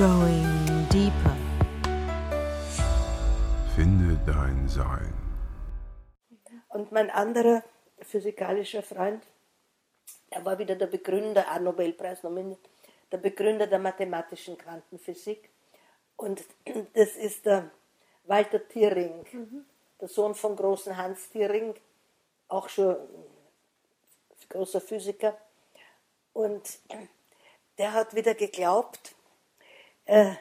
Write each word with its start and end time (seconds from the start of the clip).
Going 0.00 0.88
deeper. 0.90 1.36
Finde 3.76 4.18
dein 4.24 4.66
Sein. 4.66 5.12
Und 6.68 6.90
mein 6.90 7.10
anderer 7.10 7.62
physikalischer 8.00 8.82
Freund, 8.82 9.22
er 10.30 10.42
war 10.42 10.58
wieder 10.58 10.74
der 10.76 10.86
Begründer, 10.86 11.44
auch 11.52 11.60
Nobelpreis 11.60 12.22
nominiert, 12.22 12.66
der 13.12 13.18
Begründer 13.18 13.66
der 13.66 13.78
mathematischen 13.78 14.56
Quantenphysik. 14.56 15.50
Und 16.16 16.44
das 16.94 17.16
ist 17.16 17.44
der 17.44 17.70
Walter 18.24 18.66
Thierring, 18.66 19.26
der 20.00 20.08
Sohn 20.08 20.34
vom 20.34 20.56
großen 20.56 20.96
Hans 20.96 21.28
Thierring, 21.28 21.74
auch 22.48 22.70
schon 22.70 22.96
großer 24.48 24.80
Physiker. 24.80 25.36
Und 26.32 26.78
der 27.76 27.92
hat 27.92 28.14
wieder 28.14 28.32
geglaubt, 28.32 29.14
äh, 30.10 30.34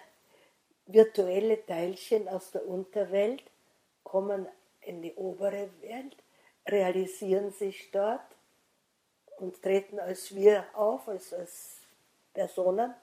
virtuelle 0.87 1.63
Teilchen 1.63 2.27
aus 2.27 2.49
der 2.49 2.67
Unterwelt 2.67 3.43
kommen 4.03 4.47
in 4.81 5.03
die 5.03 5.13
obere 5.13 5.69
Welt, 5.81 6.17
realisieren 6.67 7.51
sich 7.51 7.91
dort 7.91 8.25
und 9.37 9.61
treten 9.61 9.99
als 9.99 10.33
wir 10.33 10.65
auf, 10.73 11.07
als, 11.07 11.33
als 11.33 11.81
Personen 12.33 12.95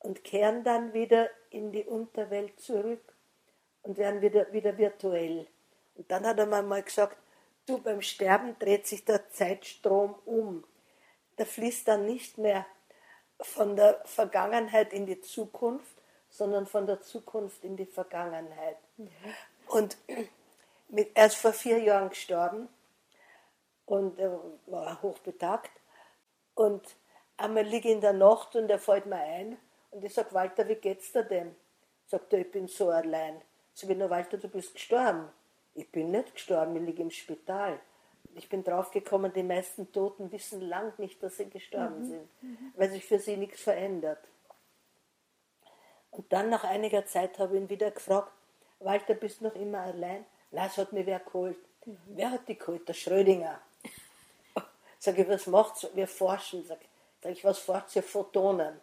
und 0.00 0.24
kehren 0.24 0.64
dann 0.64 0.92
wieder 0.92 1.30
in 1.50 1.70
die 1.70 1.84
Unterwelt 1.84 2.58
zurück 2.58 3.14
und 3.82 3.96
werden 3.96 4.20
wieder, 4.20 4.52
wieder 4.52 4.76
virtuell. 4.76 5.46
Und 5.94 6.10
dann 6.10 6.26
hat 6.26 6.40
er 6.40 6.46
mir 6.46 6.62
mal 6.62 6.82
gesagt, 6.82 7.16
du 7.66 7.78
beim 7.78 8.02
Sterben 8.02 8.58
dreht 8.58 8.88
sich 8.88 9.04
der 9.04 9.30
Zeitstrom 9.30 10.16
um. 10.24 10.64
Der 11.38 11.46
fließt 11.46 11.86
dann 11.86 12.06
nicht 12.06 12.38
mehr 12.38 12.66
von 13.44 13.76
der 13.76 14.00
Vergangenheit 14.04 14.92
in 14.92 15.06
die 15.06 15.20
Zukunft, 15.20 15.91
sondern 16.32 16.66
von 16.66 16.86
der 16.86 17.00
Zukunft 17.02 17.62
in 17.62 17.76
die 17.76 17.86
Vergangenheit. 17.86 18.78
Und 19.68 19.96
mit, 20.88 21.10
er 21.14 21.26
ist 21.26 21.36
vor 21.36 21.52
vier 21.52 21.78
Jahren 21.78 22.08
gestorben 22.08 22.68
und 23.86 24.18
er 24.18 24.40
war 24.66 25.00
hochbetagt. 25.02 25.70
Und 26.54 26.82
einmal 27.36 27.64
liege 27.64 27.88
ich 27.88 27.94
in 27.94 28.00
der 28.00 28.14
Nacht 28.14 28.56
und 28.56 28.70
er 28.70 28.78
fällt 28.78 29.06
mir 29.06 29.16
ein 29.16 29.58
und 29.90 30.04
ich 30.04 30.14
sage, 30.14 30.32
Walter, 30.32 30.66
wie 30.68 30.74
geht's 30.74 31.12
dir 31.12 31.22
denn? 31.22 31.54
Sagt 32.06 32.32
er, 32.32 32.40
ich 32.40 32.50
bin 32.50 32.66
so 32.66 32.88
allein. 32.88 33.40
Sag 33.74 33.90
ich, 33.90 33.96
na 33.96 34.08
Walter, 34.08 34.38
du 34.38 34.48
bist 34.48 34.74
gestorben. 34.74 35.28
Ich 35.74 35.90
bin 35.90 36.10
nicht 36.10 36.34
gestorben, 36.34 36.76
ich 36.76 36.82
liege 36.82 37.02
im 37.02 37.10
Spital. 37.10 37.78
Ich 38.34 38.48
bin 38.48 38.64
draufgekommen, 38.64 39.32
die 39.32 39.42
meisten 39.42 39.92
Toten 39.92 40.32
wissen 40.32 40.62
lang 40.62 40.98
nicht, 40.98 41.22
dass 41.22 41.36
sie 41.36 41.50
gestorben 41.50 42.04
sind, 42.06 42.28
weil 42.76 42.90
sich 42.90 43.04
für 43.04 43.18
sie 43.18 43.36
nichts 43.36 43.60
verändert. 43.60 44.18
Und 46.12 46.32
dann 46.32 46.50
nach 46.50 46.64
einiger 46.64 47.04
Zeit 47.06 47.38
habe 47.38 47.56
ich 47.56 47.62
ihn 47.62 47.68
wieder 47.68 47.90
gefragt, 47.90 48.30
Walter, 48.80 49.14
bist 49.14 49.40
du 49.40 49.44
noch 49.44 49.54
immer 49.54 49.80
allein? 49.80 50.24
Nein, 50.50 50.68
es 50.68 50.76
hat 50.76 50.92
mir 50.92 51.06
wer 51.06 51.18
geholt. 51.20 51.56
Wer 52.06 52.30
hat 52.30 52.48
die 52.48 52.58
geholt? 52.58 52.88
Der 52.88 52.94
Schrödinger. 52.94 53.60
Sag 54.98 55.18
ich, 55.18 55.28
was 55.28 55.46
macht's? 55.46 55.88
Wir 55.94 56.06
forschen. 56.06 56.64
Sag, 56.66 56.78
sag 57.22 57.32
ich, 57.32 57.44
was 57.44 57.58
forscht 57.58 57.96
ihr? 57.96 58.02
Photonen. 58.02 58.80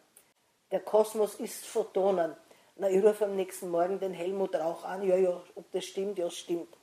Der 0.71 0.79
Kosmos 0.79 1.35
ist 1.35 1.65
Photonen. 1.65 2.35
Na, 2.75 2.89
ich 2.89 3.03
rufe 3.03 3.25
am 3.25 3.35
nächsten 3.35 3.69
Morgen 3.69 3.99
den 3.99 4.13
Helmut 4.13 4.55
Rauch 4.55 4.83
an. 4.83 5.03
Ja, 5.03 5.15
ja, 5.15 5.41
ob 5.55 5.71
das 5.71 5.85
stimmt, 5.85 6.17
ja, 6.17 6.29
stimmt. 6.29 6.75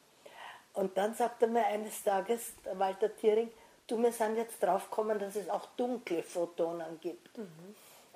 Und 0.75 0.97
dann 0.97 1.15
sagt 1.15 1.43
er 1.43 1.49
mir 1.49 1.65
eines 1.67 2.05
Tages, 2.05 2.53
der 2.65 2.79
Walter 2.79 3.15
Thiering, 3.15 3.51
du, 3.87 3.99
wir 3.99 4.13
sind 4.13 4.37
jetzt 4.37 4.63
draufgekommen, 4.63 5.19
dass 5.19 5.35
es 5.37 5.49
auch 5.49 5.67
dunkle 5.77 6.23
Photonen 6.23 7.01
gibt. 7.01 7.39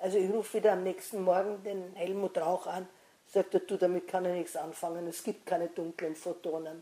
Also 0.01 0.17
ich 0.17 0.31
rufe 0.31 0.57
wieder 0.57 0.73
am 0.73 0.83
nächsten 0.83 1.23
Morgen 1.23 1.61
den 1.63 1.95
Helmut 1.95 2.37
Rauch 2.37 2.65
an, 2.65 2.87
sagt 3.27 3.53
er, 3.53 3.59
du, 3.59 3.77
damit 3.77 4.07
kann 4.07 4.25
ich 4.25 4.33
nichts 4.33 4.55
anfangen, 4.55 5.07
es 5.07 5.23
gibt 5.23 5.45
keine 5.45 5.67
dunklen 5.67 6.15
Photonen. 6.15 6.81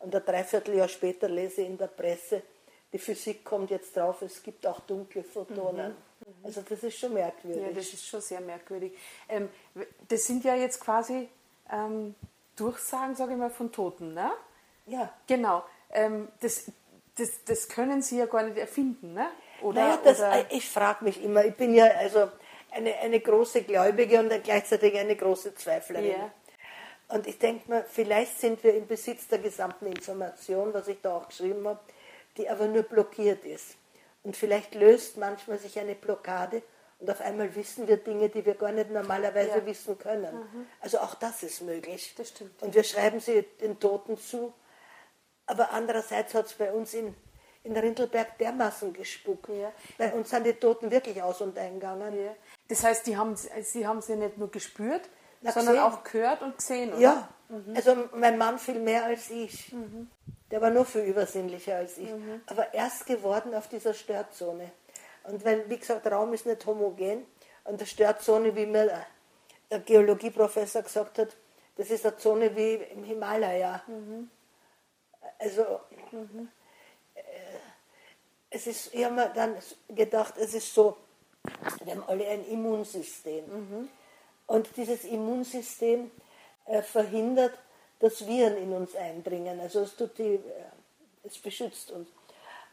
Und 0.00 0.14
ein 0.14 0.24
Dreivierteljahr 0.24 0.88
später 0.88 1.28
lese 1.28 1.62
ich 1.62 1.68
in 1.68 1.78
der 1.78 1.86
Presse, 1.86 2.42
die 2.92 2.98
Physik 2.98 3.44
kommt 3.44 3.70
jetzt 3.70 3.96
drauf, 3.96 4.20
es 4.22 4.42
gibt 4.42 4.66
auch 4.66 4.80
dunkle 4.80 5.22
Photonen. 5.22 5.94
Also 6.42 6.62
das 6.68 6.82
ist 6.82 6.98
schon 6.98 7.14
merkwürdig. 7.14 7.62
Ja, 7.62 7.72
das 7.72 7.92
ist 7.92 8.04
schon 8.04 8.20
sehr 8.20 8.40
merkwürdig. 8.40 8.92
Ähm, 9.28 9.48
das 10.08 10.24
sind 10.24 10.44
ja 10.44 10.56
jetzt 10.56 10.80
quasi 10.80 11.28
ähm, 11.70 12.14
Durchsagen, 12.56 13.14
sage 13.14 13.32
ich 13.32 13.38
mal, 13.38 13.50
von 13.50 13.70
Toten, 13.70 14.14
ne? 14.14 14.32
ja. 14.86 15.12
Genau. 15.26 15.64
Ähm, 15.92 16.28
das, 16.40 16.72
das, 17.16 17.44
das 17.44 17.68
können 17.68 18.02
Sie 18.02 18.18
ja 18.18 18.26
gar 18.26 18.42
nicht 18.42 18.56
erfinden, 18.56 19.12
ne? 19.14 19.28
Oder, 19.62 19.82
naja, 19.82 19.98
das, 20.02 20.18
oder 20.18 20.50
ich 20.50 20.68
frage 20.68 21.04
mich 21.04 21.22
immer, 21.22 21.44
ich 21.44 21.54
bin 21.54 21.74
ja 21.74 21.86
also 21.86 22.28
eine, 22.76 22.96
eine 22.98 23.20
große 23.20 23.62
Gläubige 23.62 24.20
und 24.20 24.30
gleichzeitig 24.44 24.96
eine 24.96 25.16
große 25.16 25.54
Zweiflerin. 25.54 26.10
Ja. 26.10 26.30
Und 27.08 27.26
ich 27.26 27.38
denke 27.38 27.70
mir, 27.70 27.84
vielleicht 27.84 28.38
sind 28.40 28.62
wir 28.64 28.74
im 28.74 28.86
Besitz 28.86 29.28
der 29.28 29.38
gesamten 29.38 29.86
Information, 29.86 30.74
was 30.74 30.88
ich 30.88 31.00
da 31.00 31.16
auch 31.16 31.28
geschrieben 31.28 31.66
habe, 31.66 31.80
die 32.36 32.48
aber 32.48 32.66
nur 32.66 32.82
blockiert 32.82 33.44
ist. 33.44 33.76
Und 34.24 34.36
vielleicht 34.36 34.74
löst 34.74 35.16
manchmal 35.16 35.58
sich 35.58 35.78
eine 35.78 35.94
Blockade 35.94 36.62
und 36.98 37.10
auf 37.10 37.20
einmal 37.20 37.54
wissen 37.54 37.86
wir 37.86 37.98
Dinge, 37.98 38.28
die 38.28 38.44
wir 38.44 38.54
gar 38.54 38.72
nicht 38.72 38.90
normalerweise 38.90 39.58
Ja. 39.58 39.66
wissen 39.66 39.98
können. 39.98 40.66
Also 40.80 40.98
auch 40.98 41.14
das 41.14 41.42
ist 41.42 41.60
möglich. 41.62 42.14
Das 42.16 42.30
stimmt. 42.30 42.60
Und 42.62 42.74
wir 42.74 42.82
schreiben 42.84 43.20
sie 43.20 43.42
den 43.60 43.78
Toten 43.78 44.18
zu. 44.18 44.52
Aber 45.46 45.70
andererseits 45.70 46.34
hat 46.34 46.46
es 46.46 46.54
bei 46.54 46.72
uns 46.72 46.92
in, 46.94 47.14
in 47.66 47.76
Rindelberg 47.76 48.38
dermaßen 48.38 48.92
gespuckt. 48.92 49.48
Ja. 49.48 49.72
Bei 49.98 50.12
uns 50.12 50.30
sind 50.30 50.44
die 50.44 50.54
Toten 50.54 50.90
wirklich 50.90 51.22
aus 51.22 51.40
und 51.40 51.58
eingegangen. 51.58 52.14
Ja. 52.16 52.34
Das 52.68 52.82
heißt, 52.82 53.06
die 53.06 53.16
haben, 53.16 53.36
Sie 53.36 53.86
haben 53.86 54.00
sie 54.00 54.16
nicht 54.16 54.38
nur 54.38 54.50
gespürt, 54.50 55.02
Na, 55.42 55.52
sondern 55.52 55.74
gesehen. 55.74 55.92
auch 55.92 56.04
gehört 56.04 56.42
und 56.42 56.56
gesehen, 56.56 56.92
oder? 56.92 57.00
Ja, 57.00 57.28
also 57.74 57.96
mein 58.14 58.38
Mann 58.38 58.58
viel 58.58 58.78
mehr 58.80 59.04
als 59.04 59.30
ich. 59.30 59.74
Der 60.50 60.60
war 60.60 60.70
nur 60.70 60.84
viel 60.84 61.02
übersinnlicher 61.02 61.76
als 61.76 61.98
ich. 61.98 62.10
Aber 62.46 62.72
erst 62.74 63.06
geworden 63.06 63.54
auf 63.54 63.68
dieser 63.68 63.94
Störzone. 63.94 64.70
Und 65.24 65.44
weil, 65.44 65.68
wie 65.68 65.78
gesagt, 65.78 66.06
Raum 66.06 66.32
ist 66.34 66.46
nicht 66.46 66.64
homogen. 66.66 67.26
Und 67.64 67.80
der 67.80 67.86
Störzone, 67.86 68.54
wie 68.54 68.66
mir 68.66 69.04
der 69.70 69.80
Geologieprofessor 69.80 70.82
gesagt 70.82 71.18
hat, 71.18 71.36
das 71.76 71.90
ist 71.90 72.06
eine 72.06 72.16
Zone 72.16 72.54
wie 72.56 72.74
im 72.74 73.04
Himalaya. 73.04 73.82
Also, 75.38 75.62
äh, 75.62 76.46
es 78.56 78.66
ist, 78.66 78.94
ich 78.94 79.04
habe 79.04 79.14
mir 79.14 79.28
dann 79.34 79.54
gedacht, 79.88 80.34
es 80.38 80.54
ist 80.54 80.74
so, 80.74 80.96
wir 81.84 81.94
haben 81.94 82.04
alle 82.06 82.26
ein 82.26 82.44
Immunsystem. 82.46 83.44
Und 84.46 84.68
dieses 84.76 85.04
Immunsystem 85.04 86.10
äh, 86.66 86.82
verhindert, 86.82 87.52
dass 87.98 88.26
Viren 88.26 88.56
in 88.56 88.72
uns 88.72 88.94
eindringen. 88.94 89.60
Also 89.60 89.80
es, 89.80 89.96
tut 89.96 90.16
die, 90.18 90.34
äh, 90.34 90.40
es 91.24 91.38
beschützt 91.38 91.90
uns. 91.90 92.08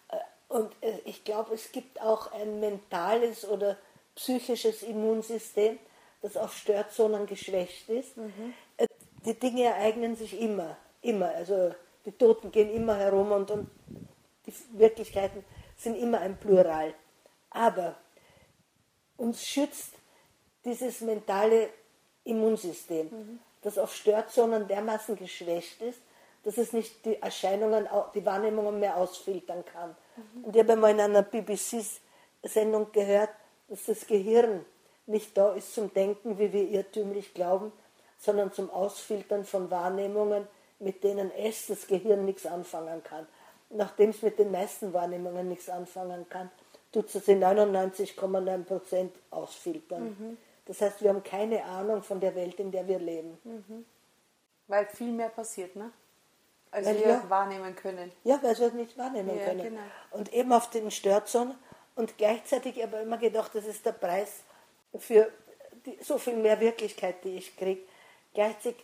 Äh, 0.10 0.18
und 0.50 0.72
äh, 0.82 1.00
ich 1.06 1.24
glaube, 1.24 1.54
es 1.54 1.72
gibt 1.72 2.02
auch 2.02 2.32
ein 2.32 2.60
mentales 2.60 3.48
oder 3.48 3.78
psychisches 4.16 4.84
Immunsystem, 4.84 5.80
das 6.22 6.38
auf 6.38 6.56
Störzonen 6.56 7.26
geschwächt 7.26 7.90
ist. 7.90 8.18
Äh, 8.78 8.88
Die 9.26 9.40
Dinge 9.40 9.64
ereignen 9.64 10.16
sich 10.16 10.40
immer, 10.40 10.78
immer. 11.02 11.30
Also 11.30 11.74
die 12.06 12.12
Toten 12.12 12.52
gehen 12.52 12.74
immer 12.74 12.98
herum 12.98 13.32
und, 13.32 13.52
und 13.52 13.70
die 14.46 14.54
Wirklichkeiten 14.74 15.44
sind 15.78 15.96
immer 15.96 16.20
ein 16.20 16.38
Plural. 16.38 16.94
Aber 17.50 17.96
uns 19.18 19.44
schützt 19.44 19.94
dieses 20.66 21.02
mentale 21.02 21.70
Immunsystem, 22.24 23.40
das 23.62 23.78
auf 23.78 23.94
Störzonen 23.94 24.68
dermaßen 24.68 25.16
geschwächt 25.16 25.82
ist, 25.82 26.00
dass 26.44 26.58
es 26.58 26.74
nicht 26.74 27.06
die 27.06 27.22
Erscheinungen, 27.22 27.88
die 28.16 28.26
Wahrnehmungen 28.26 28.80
mehr 28.80 28.98
ausfiltern 28.98 29.64
kann. 29.66 29.96
Und 30.42 30.56
ich 30.56 30.62
habe 30.62 30.74
einmal 30.74 30.92
in 30.92 31.00
einer 31.00 31.22
BBC-Sendung 31.24 32.92
gehört, 32.92 33.30
dass 33.70 33.86
das 33.86 34.06
Gehirn 34.08 34.66
nicht 35.06 35.38
da 35.38 35.54
ist 35.54 35.74
zum 35.74 35.94
Denken, 35.94 36.38
wie 36.38 36.52
wir 36.54 36.70
irrtümlich 36.70 37.34
glauben, 37.34 37.72
sondern 38.18 38.52
zum 38.52 38.70
Ausfiltern 38.70 39.44
von 39.44 39.70
Wahrnehmungen, 39.72 40.48
mit 40.80 41.04
denen 41.04 41.32
es, 41.32 41.68
das 41.68 41.88
Gehirn, 41.88 42.26
nichts 42.26 42.46
anfangen 42.46 43.04
kann. 43.04 43.28
Nachdem 43.76 44.12
es 44.12 44.22
mit 44.22 44.38
den 44.40 44.52
meisten 44.52 44.94
Wahrnehmungen 44.94 45.48
nichts 45.50 45.70
anfangen 45.70 46.28
kann, 46.30 46.50
tut 46.92 47.14
es 47.14 47.28
in 47.28 47.44
99,9 47.44 48.64
Prozent 48.66 49.16
ausfiltern. 49.32 50.38
Das 50.66 50.80
heißt, 50.82 51.02
wir 51.02 51.10
haben 51.10 51.24
keine 51.24 51.64
Ahnung 51.66 52.04
von 52.04 52.20
der 52.20 52.36
Welt, 52.36 52.60
in 52.60 52.72
der 52.72 52.88
wir 52.88 53.00
leben. 53.00 53.38
Weil 54.68 54.86
viel 54.86 55.12
mehr 55.12 55.30
passiert, 55.30 55.76
ne? 55.76 55.92
Als 56.72 56.88
Weil 56.88 56.96
wir 57.00 57.08
ja- 57.08 57.30
wahrnehmen 57.30 57.76
können. 57.76 58.12
Ja, 58.24 58.40
weil 58.42 58.58
wir 58.58 58.68
es 58.68 58.74
nicht 58.74 58.98
wahrnehmen 58.98 59.38
Ja, 59.38 59.46
können. 59.46 59.64
genau. 59.64 59.82
Und 60.12 60.34
eben 60.34 60.52
auf 60.54 60.70
den 60.72 60.90
Störzonen. 60.90 61.56
Und 61.96 62.18
gleichzeitig 62.18 62.84
aber 62.84 63.02
immer 63.02 63.18
gedacht, 63.20 63.52
das 63.54 63.66
ist 63.66 63.86
der 63.86 63.92
Preis 63.92 64.42
für 64.98 65.32
die, 65.86 65.98
so 66.02 66.18
viel 66.18 66.36
mehr 66.38 66.60
Wirklichkeit, 66.60 67.24
die 67.24 67.38
ich 67.38 67.56
kriege. 67.58 67.82
Gleichzeitig 68.34 68.84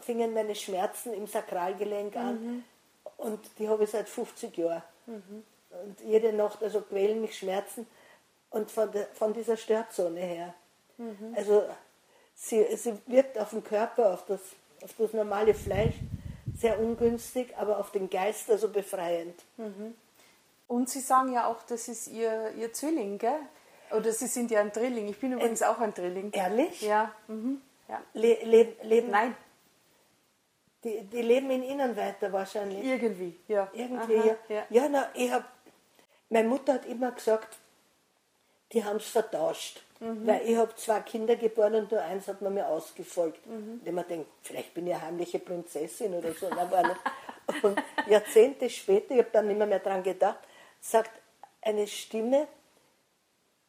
fingen 0.00 0.34
meine 0.34 0.54
Schmerzen 0.54 1.14
im 1.14 1.26
Sakralgelenk 1.26 2.14
an 2.16 2.64
und 3.16 3.40
die 3.58 3.68
habe 3.68 3.84
ich 3.84 3.90
seit 3.90 4.08
50 4.08 4.56
Jahren. 4.56 4.82
Und 5.06 6.00
jede 6.04 6.32
Nacht, 6.32 6.62
also 6.62 6.80
quälen 6.80 7.20
mich 7.20 7.36
Schmerzen 7.38 7.86
und 8.50 8.70
von, 8.70 8.90
der, 8.92 9.06
von 9.08 9.32
dieser 9.32 9.56
Störzone 9.56 10.20
her. 10.20 10.54
Also 11.34 11.64
sie, 12.34 12.64
sie 12.76 12.94
wirkt 13.06 13.38
auf 13.38 13.50
den 13.50 13.64
Körper, 13.64 14.14
auf 14.14 14.24
das, 14.26 14.40
auf 14.82 14.94
das 14.96 15.12
normale 15.12 15.54
Fleisch 15.54 15.94
sehr 16.56 16.78
ungünstig, 16.78 17.56
aber 17.56 17.78
auf 17.78 17.90
den 17.90 18.08
Geist 18.08 18.50
also 18.50 18.68
befreiend. 18.68 19.34
Und 20.68 20.88
Sie 20.88 21.00
sagen 21.00 21.32
ja 21.32 21.46
auch, 21.46 21.62
das 21.68 21.88
ist 21.88 22.08
Ihr, 22.08 22.52
Ihr 22.56 22.72
Zwilling, 22.72 23.18
gell? 23.18 23.40
Oder 23.90 24.12
Sie 24.12 24.26
sind 24.26 24.50
ja 24.50 24.60
ein 24.60 24.72
Drilling. 24.72 25.08
Ich 25.08 25.20
bin 25.20 25.32
übrigens 25.32 25.62
auch 25.62 25.78
ein 25.78 25.92
Drilling. 25.92 26.32
Ehrlich? 26.32 26.80
Ja. 26.82 27.12
Mhm. 27.28 27.60
ja. 27.88 28.00
Le 28.14 28.38
le 28.44 28.72
leben, 28.82 29.10
Nein, 29.10 29.36
Die, 30.84 31.02
die 31.02 31.22
leben 31.22 31.50
in 31.50 31.62
Ihnen 31.62 31.96
weiter 31.96 32.32
wahrscheinlich. 32.32 32.84
irgendwie, 32.84 33.38
ja. 33.48 33.70
Irgendwie, 33.72 34.18
Aha, 34.18 34.36
ja. 34.48 34.54
ja. 34.54 34.66
Ja, 34.68 34.88
na, 34.88 35.08
ich 35.14 35.30
hab, 35.30 35.44
meine 36.28 36.48
Mutter 36.48 36.74
hat 36.74 36.84
immer 36.86 37.10
gesagt, 37.12 37.56
die 38.72 38.84
haben 38.84 38.96
es 38.96 39.08
vertauscht. 39.08 39.82
Mhm. 40.00 40.26
Weil 40.26 40.42
ich 40.46 40.56
habe 40.56 40.74
zwei 40.74 41.00
Kinder 41.00 41.36
geboren 41.36 41.74
und 41.76 41.90
nur 41.90 42.02
eins 42.02 42.28
hat 42.28 42.42
man 42.42 42.54
mir 42.54 42.68
ausgefolgt. 42.68 43.46
Mhm. 43.46 43.80
Und 43.84 43.94
mir 43.94 44.04
denkt, 44.04 44.28
vielleicht 44.42 44.74
bin 44.74 44.86
ich 44.86 44.94
eine 44.94 45.02
heimliche 45.02 45.38
Prinzessin 45.38 46.14
oder 46.14 46.32
so. 46.34 46.48
Na, 46.50 46.70
war 46.70 46.86
nicht. 46.86 47.00
Und 47.62 47.78
Jahrzehnte 48.08 48.70
später, 48.70 49.12
ich 49.12 49.18
habe 49.18 49.28
dann 49.30 49.48
nicht 49.48 49.58
mehr, 49.58 49.78
dran 49.78 50.02
gedacht, 50.02 50.38
sagt 50.80 51.10
eine 51.60 51.86
Stimme, 51.86 52.48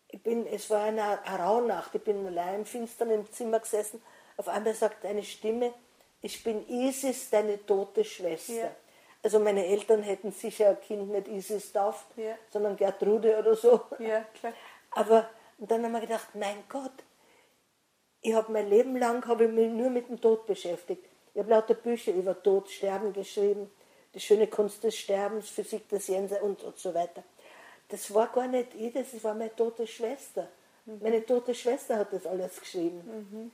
ich 0.08 0.24
bin, 0.24 0.48
es 0.48 0.70
war 0.70 0.86
eine, 0.86 1.22
eine 1.26 1.44
Rauhnacht, 1.44 1.94
ich 1.94 2.02
bin 2.02 2.26
allein 2.26 2.60
im 2.60 2.66
Finstern 2.66 3.10
im 3.10 3.30
Zimmer 3.30 3.60
gesessen, 3.60 4.02
auf 4.38 4.48
einmal 4.48 4.74
sagt 4.74 5.06
eine 5.06 5.24
Stimme, 5.24 5.74
ich 6.26 6.44
bin 6.44 6.68
Isis, 6.68 7.30
deine 7.30 7.64
tote 7.66 8.04
Schwester. 8.04 8.54
Ja. 8.54 8.76
Also 9.22 9.40
meine 9.40 9.64
Eltern 9.66 10.02
hätten 10.02 10.32
sicher 10.32 10.70
ein 10.70 10.82
Kind 10.82 11.10
nicht 11.12 11.28
Isis 11.28 11.72
tauft, 11.72 12.06
Ja. 12.18 12.36
sondern 12.50 12.76
Gertrude 12.76 13.38
oder 13.38 13.56
so. 13.56 13.82
Ja, 14.00 14.24
klar. 14.40 14.54
Aber 14.92 15.30
dann 15.60 15.84
haben 15.84 15.92
wir 15.92 16.02
gedacht, 16.02 16.30
mein 16.34 16.64
Gott, 16.68 16.98
ich 18.22 18.34
habe 18.34 18.52
mein 18.52 18.68
Leben 18.70 18.98
lang 18.98 19.24
habe 19.28 19.46
ich 19.46 19.52
mich 19.52 19.70
nur 19.70 19.92
mit 19.92 20.10
dem 20.10 20.20
Tod 20.20 20.48
beschäftigt. 20.48 21.06
Ich 21.34 21.40
habe 21.40 21.52
lauter 21.52 21.76
Bücher 21.76 22.12
über 22.12 22.42
Tod, 22.42 22.70
Sterben 22.72 23.14
geschrieben, 23.14 23.70
die 24.16 24.20
schöne 24.20 24.48
Kunst 24.48 24.84
des 24.84 24.98
Sterbens, 24.98 25.50
Physik 25.50 25.88
des 25.90 26.08
Jenseits 26.08 26.42
und, 26.42 26.64
und 26.64 26.78
so 26.80 26.92
weiter. 26.94 27.24
Das 27.90 28.12
war 28.16 28.28
gar 28.30 28.48
nicht 28.48 28.74
ich, 28.74 28.94
das 28.94 29.24
war 29.24 29.36
meine 29.36 29.56
tote 29.56 29.86
Schwester. 29.86 30.48
Meine 30.86 31.24
tote 31.24 31.54
Schwester 31.54 31.98
hat 31.98 32.14
das 32.14 32.26
alles 32.26 32.60
geschrieben. 32.60 33.52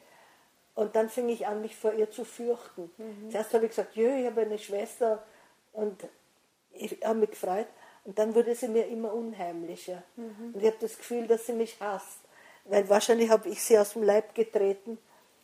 Und 0.75 0.95
dann 0.95 1.09
fing 1.09 1.29
ich 1.29 1.47
an, 1.47 1.62
mich 1.62 1.75
vor 1.75 1.94
ihr 1.94 2.09
zu 2.09 2.23
fürchten. 2.23 2.89
Zuerst 3.31 3.53
habe 3.53 3.65
ich 3.65 3.71
gesagt, 3.71 3.95
jö, 3.95 4.09
ich 4.15 4.25
habe 4.25 4.41
eine 4.41 4.57
Schwester 4.57 5.21
und 5.73 6.07
ich 6.71 6.97
habe 7.03 7.19
mich 7.19 7.31
gefreut. 7.31 7.68
Und 8.03 8.18
dann 8.18 8.33
wurde 8.33 8.56
sie 8.56 8.68
mir 8.68 8.88
immer 8.88 9.13
unheimlicher. 9.13 10.03
Und 10.53 10.62
ich 10.62 10.68
habe 10.68 10.77
das 10.79 10.97
Gefühl, 10.97 11.27
dass 11.27 11.45
sie 11.45 11.53
mich 11.53 11.79
hasst. 11.79 12.19
Weil 12.65 12.88
wahrscheinlich 12.89 13.29
habe 13.29 13.50
ich 13.50 13.62
sie 13.62 13.77
aus 13.77 13.94
dem 13.94 14.03
Leib 14.03 14.33
getreten. 14.33 14.97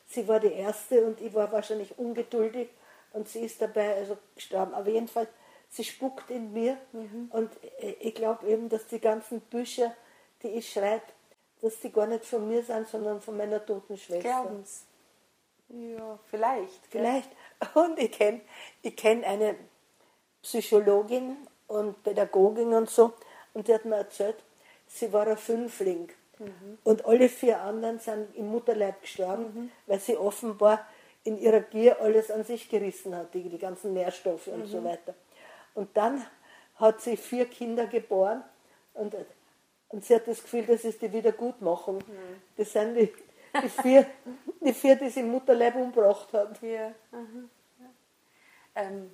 Sie 0.07 0.27
war 0.27 0.39
die 0.39 0.53
Erste 0.53 1.03
und 1.06 1.19
ich 1.19 1.33
war 1.33 1.51
wahrscheinlich 1.51 1.97
ungeduldig 2.00 2.69
und 3.13 3.27
sie 3.27 3.41
ist 3.41 3.62
dabei 3.62 3.95
also 3.95 4.18
gestorben. 4.35 4.74
Aber 4.74 4.89
jedenfalls, 4.89 5.29
sie 5.69 5.83
spuckt 5.83 6.29
in 6.29 6.53
mir 6.53 6.77
und 7.31 7.51
äh, 7.79 7.91
ich 8.00 8.15
glaube 8.15 8.47
eben, 8.47 8.69
dass 8.69 8.88
die 8.88 9.00
ganzen 9.00 9.41
Bücher, 9.41 9.94
die 10.44 10.50
ich 10.50 10.71
schreibe, 10.71 11.03
dass 11.62 11.79
die 11.79 11.91
gar 11.91 12.07
nicht 12.07 12.25
von 12.25 12.47
mir 12.47 12.63
sind, 12.63 12.88
sondern 12.88 13.21
von 13.21 13.35
meiner 13.35 13.65
toten 13.65 13.97
Schwester. 13.97 14.29
Glauben 14.29 14.63
Sie? 14.63 14.87
Ja, 15.69 16.19
vielleicht. 16.25 16.88
Vielleicht. 16.90 17.30
Und 17.74 18.00
ich 18.00 18.12
kenne 18.12 18.42
ich 18.81 18.96
kenn 18.96 19.24
eine 19.24 19.56
Psychologin 20.42 21.36
und 21.68 22.02
Pädagogin 22.04 22.74
und 22.74 22.90
so, 22.90 23.14
und 23.54 23.68
die 23.68 23.74
hat 23.74 23.86
mir 23.86 23.98
erzählt, 23.98 24.38
sie 24.88 25.12
war 25.12 25.28
ein 25.28 25.38
Fünfling. 25.38 26.10
Und 26.84 27.04
alle 27.06 27.30
vier 27.30 27.62
anderen 27.62 28.00
sind 28.00 28.36
im 28.36 28.52
Mutterleib 28.52 29.02
gestorben, 29.02 29.72
weil 29.88 30.00
sie 30.00 30.16
offenbar 30.16 30.88
in 31.24 31.40
ihrer 31.40 31.62
Gier 31.62 32.00
alles 32.00 32.30
an 32.30 32.44
sich 32.44 32.70
gerissen 32.70 33.16
hat, 33.16 33.34
die, 33.34 33.50
die 33.50 33.58
ganzen 33.58 33.94
Nährstoffe 33.94 34.48
und 34.48 34.68
so 34.68 34.84
weiter. 34.84 35.16
Und 35.74 35.98
dann 35.98 36.24
hat 36.75 37.02
sie 37.02 37.18
vier 37.18 37.46
Kinder 37.46 37.88
geboren 37.88 38.44
und, 38.94 39.16
und 39.90 40.06
sie 40.06 40.16
hat 40.16 40.28
das 40.28 40.44
Gefühl, 40.44 40.66
das 40.68 40.86
ist 40.86 41.02
die 41.02 41.12
Wiedergutmachung. 41.12 42.00
Das 42.56 42.72
sind 42.72 42.96
die, 42.96 43.12
die, 43.63 43.69
vier, 43.69 44.06
die 44.62 44.74
vier, 44.74 44.95
die 44.95 45.09
sie 45.09 45.21
im 45.21 45.30
Mutterleib 45.30 45.75
umgebracht 45.75 46.31
hat. 46.33 46.62
Ja. 46.62 46.69
ja. 46.69 46.94
Ähm, 48.75 49.12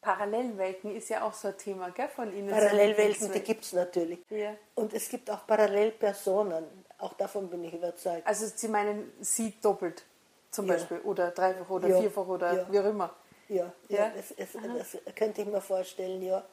Parallelwelten 0.00 0.94
ist 0.94 1.08
ja 1.08 1.22
auch 1.22 1.34
so 1.34 1.48
ein 1.48 1.58
Thema 1.58 1.90
gell, 1.90 2.08
von 2.08 2.32
Ihnen. 2.32 2.50
Parallelwelten, 2.50 3.32
die 3.32 3.40
gibt 3.40 3.64
es 3.64 3.72
natürlich. 3.72 4.20
Ja. 4.30 4.54
Und 4.74 4.94
es 4.94 5.08
gibt 5.08 5.28
auch 5.30 5.46
Parallelpersonen. 5.46 6.64
Auch 6.98 7.14
davon 7.14 7.48
bin 7.48 7.64
ich 7.64 7.74
überzeugt. 7.74 8.26
Also 8.26 8.46
Sie 8.46 8.68
meinen 8.68 9.12
Sie 9.20 9.54
doppelt 9.60 10.04
zum 10.50 10.66
Ja. 10.66 10.74
Beispiel 10.74 10.98
oder 11.00 11.30
dreifach 11.30 11.68
oder 11.68 11.88
Ja. 11.88 12.00
vierfach 12.00 12.26
oder 12.26 12.66
wie 12.70 12.78
auch 12.78 12.84
immer. 12.84 13.14
Ja, 13.48 13.72
ja. 13.88 14.12
Das, 14.14 14.30
es, 14.36 14.52
das 14.52 15.14
könnte 15.14 15.42
ich 15.42 15.48
mir 15.48 15.60
vorstellen, 15.60 16.22
ja. 16.22 16.44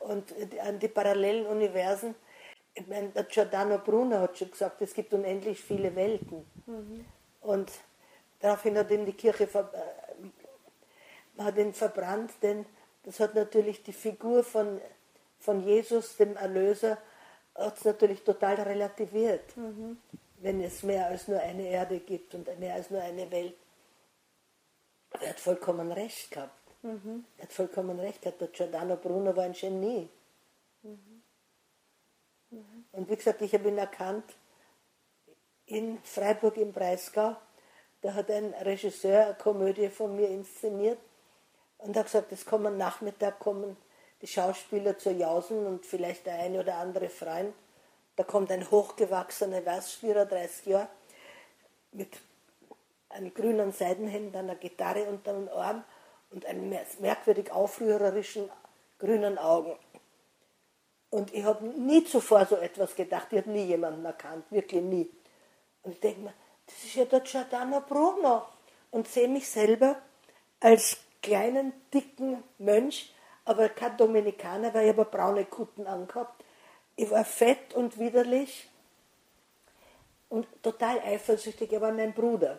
Und 0.00 0.34
an 0.60 0.78
die 0.78 0.88
parallelen 0.88 1.46
Universen, 1.46 2.14
ich 2.74 2.86
meine, 2.88 3.08
der 3.10 3.24
Giordano 3.24 3.78
Bruno 3.78 4.18
hat 4.18 4.38
schon 4.38 4.50
gesagt, 4.50 4.82
es 4.82 4.94
gibt 4.94 5.12
unendlich 5.14 5.60
viele 5.60 5.94
Welten. 5.94 6.44
Und 7.40 7.70
daraufhin 8.40 8.76
hat 8.76 8.90
ihn 8.90 9.06
die 9.06 9.12
Kirche 9.12 9.46
ver, 9.46 9.70
äh, 9.72 11.42
hat 11.42 11.56
ihn 11.56 11.72
verbrannt, 11.72 12.32
denn 12.42 12.66
das 13.04 13.20
hat 13.20 13.34
natürlich 13.34 13.82
die 13.82 13.92
Figur 13.92 14.42
von, 14.42 14.80
von 15.38 15.62
Jesus, 15.62 16.16
dem 16.16 16.36
Erlöser, 16.36 16.98
hat 17.54 17.76
es 17.76 17.84
natürlich 17.84 18.22
total 18.24 18.54
relativiert, 18.56 19.54
wenn 20.38 20.60
es 20.60 20.82
mehr 20.82 21.06
als 21.06 21.28
nur 21.28 21.40
eine 21.40 21.68
Erde 21.68 22.00
gibt 22.00 22.34
und 22.34 22.58
mehr 22.58 22.74
als 22.74 22.90
nur 22.90 23.00
eine 23.00 23.30
Welt. 23.30 23.54
Er 25.20 25.30
hat 25.30 25.40
vollkommen 25.40 25.92
recht 25.92 26.32
gehabt. 26.32 26.52
Er 27.38 27.44
hat 27.44 27.52
vollkommen 27.52 28.00
recht 28.00 28.20
gehabt. 28.22 28.40
Der 28.40 28.48
Giordano 28.48 28.96
Bruno 28.96 29.36
war 29.36 29.44
ein 29.44 29.52
Genie. 29.52 30.08
Und 32.92 33.08
wie 33.10 33.16
gesagt, 33.16 33.42
ich 33.42 33.52
habe 33.54 33.68
ihn 33.68 33.78
erkannt 33.78 34.24
in 35.66 35.98
Freiburg 36.02 36.56
im 36.56 36.72
Breisgau. 36.72 37.36
Da 38.02 38.14
hat 38.14 38.30
ein 38.30 38.52
Regisseur 38.54 39.26
eine 39.26 39.34
Komödie 39.34 39.88
von 39.88 40.14
mir 40.14 40.28
inszeniert 40.28 40.98
und 41.78 41.96
hat 41.96 42.06
gesagt, 42.06 42.32
es 42.32 42.44
kommen 42.44 42.76
Nachmittag 42.76 43.38
kommen 43.38 43.76
die 44.20 44.26
Schauspieler 44.26 44.98
zu 44.98 45.10
Jausen 45.10 45.66
und 45.66 45.86
vielleicht 45.86 46.26
der 46.26 46.34
eine 46.38 46.60
oder 46.60 46.76
andere 46.76 47.08
Freund. 47.08 47.54
Da 48.16 48.24
kommt 48.24 48.50
ein 48.52 48.70
hochgewachsener, 48.70 49.64
weiß 49.64 49.92
34 49.94 50.66
Jahre, 50.66 50.88
mit 51.92 52.20
einem 53.08 53.32
grünen 53.34 53.72
Seidenhemd, 53.72 54.36
einer 54.36 54.54
Gitarre 54.54 55.04
unter 55.04 55.32
dem 55.32 55.48
Arm 55.48 55.84
und 56.30 56.46
einem 56.46 56.68
mer- 56.68 56.86
merkwürdig 57.00 57.50
aufrührerischen 57.52 58.50
grünen 58.98 59.38
Augen. 59.38 59.76
Und 61.14 61.32
ich 61.32 61.44
habe 61.44 61.64
nie 61.64 62.02
zuvor 62.02 62.44
so 62.44 62.56
etwas 62.56 62.96
gedacht, 62.96 63.28
ich 63.30 63.38
habe 63.38 63.50
nie 63.50 63.66
jemanden 63.66 64.04
erkannt, 64.04 64.46
wirklich 64.50 64.82
nie. 64.82 65.08
Und 65.84 65.92
ich 65.92 66.00
denke 66.00 66.22
mir, 66.22 66.34
das 66.66 66.74
ist 66.82 66.96
ja 66.96 67.04
der 67.04 67.20
Giordano 67.20 67.82
Bruno. 67.82 68.42
Und 68.90 69.06
sehe 69.06 69.28
mich 69.28 69.48
selber 69.48 69.94
als 70.58 70.96
kleinen, 71.22 71.72
dicken 71.92 72.42
Mönch, 72.58 73.14
aber 73.44 73.68
kein 73.68 73.96
Dominikaner, 73.96 74.74
weil 74.74 74.88
ich 74.88 74.96
habe 74.96 75.04
braune 75.04 75.44
Kutten 75.44 75.86
angehabt. 75.86 76.42
Ich 76.96 77.08
war 77.12 77.24
fett 77.24 77.74
und 77.74 77.96
widerlich 77.96 78.68
und 80.30 80.48
total 80.64 80.98
eifersüchtig. 80.98 81.72
Er 81.72 81.80
war 81.80 81.92
mein 81.92 82.12
Bruder, 82.12 82.58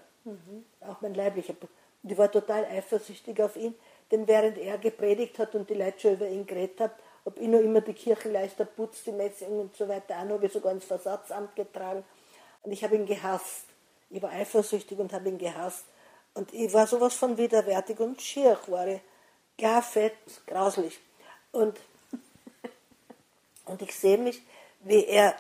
auch 0.79 1.01
mein 1.01 1.13
leiblicher 1.13 1.55
Bruder. 1.55 1.74
Und 2.03 2.12
ich 2.13 2.17
war 2.17 2.31
total 2.31 2.63
eifersüchtig 2.63 3.41
auf 3.41 3.57
ihn, 3.57 3.75
denn 4.12 4.29
während 4.29 4.57
er 4.57 4.77
gepredigt 4.77 5.39
hat 5.39 5.55
und 5.55 5.69
die 5.69 5.74
Leute 5.74 6.00
schon 6.00 6.13
über 6.13 6.29
ihn 6.29 6.45
geredet 6.45 6.79
haben, 6.79 6.93
habe 7.25 7.39
ich 7.39 7.48
noch 7.48 7.60
immer 7.60 7.82
die 7.82 7.94
Kirchenleister 7.94 8.65
putzt, 8.65 9.05
die 9.08 9.12
Messung 9.12 9.60
und 9.60 9.75
so 9.75 9.88
weiter 9.88 10.17
an, 10.17 10.29
habe 10.29 10.46
ich 10.46 10.53
sogar 10.53 10.72
ins 10.72 10.86
Versatzamt 10.86 11.55
getragen. 11.55 12.03
Und 12.62 12.72
ich 12.72 12.84
habe 12.84 12.96
ihn 12.96 13.05
gehasst. 13.05 13.65
Ich 14.10 14.22
war 14.22 14.29
eifersüchtig 14.29 15.00
und 15.00 15.12
habe 15.12 15.29
ihn 15.29 15.38
gehasst. 15.38 15.86
Und 16.34 16.53
ich 16.53 16.72
war 16.74 16.86
sowas 16.86 17.15
von 17.15 17.38
widerwärtig 17.38 18.00
und 18.00 18.22
schier 18.22 18.58
war 18.67 18.88
ich. 18.88 19.01
Klar, 19.58 19.82
fett, 19.82 20.13
grauslich. 20.46 21.00
Und 21.51 21.79
und 23.65 23.82
ich 23.82 23.96
sehe 23.96 24.17
mich, 24.17 24.41
wie 24.82 25.05
er 25.05 25.36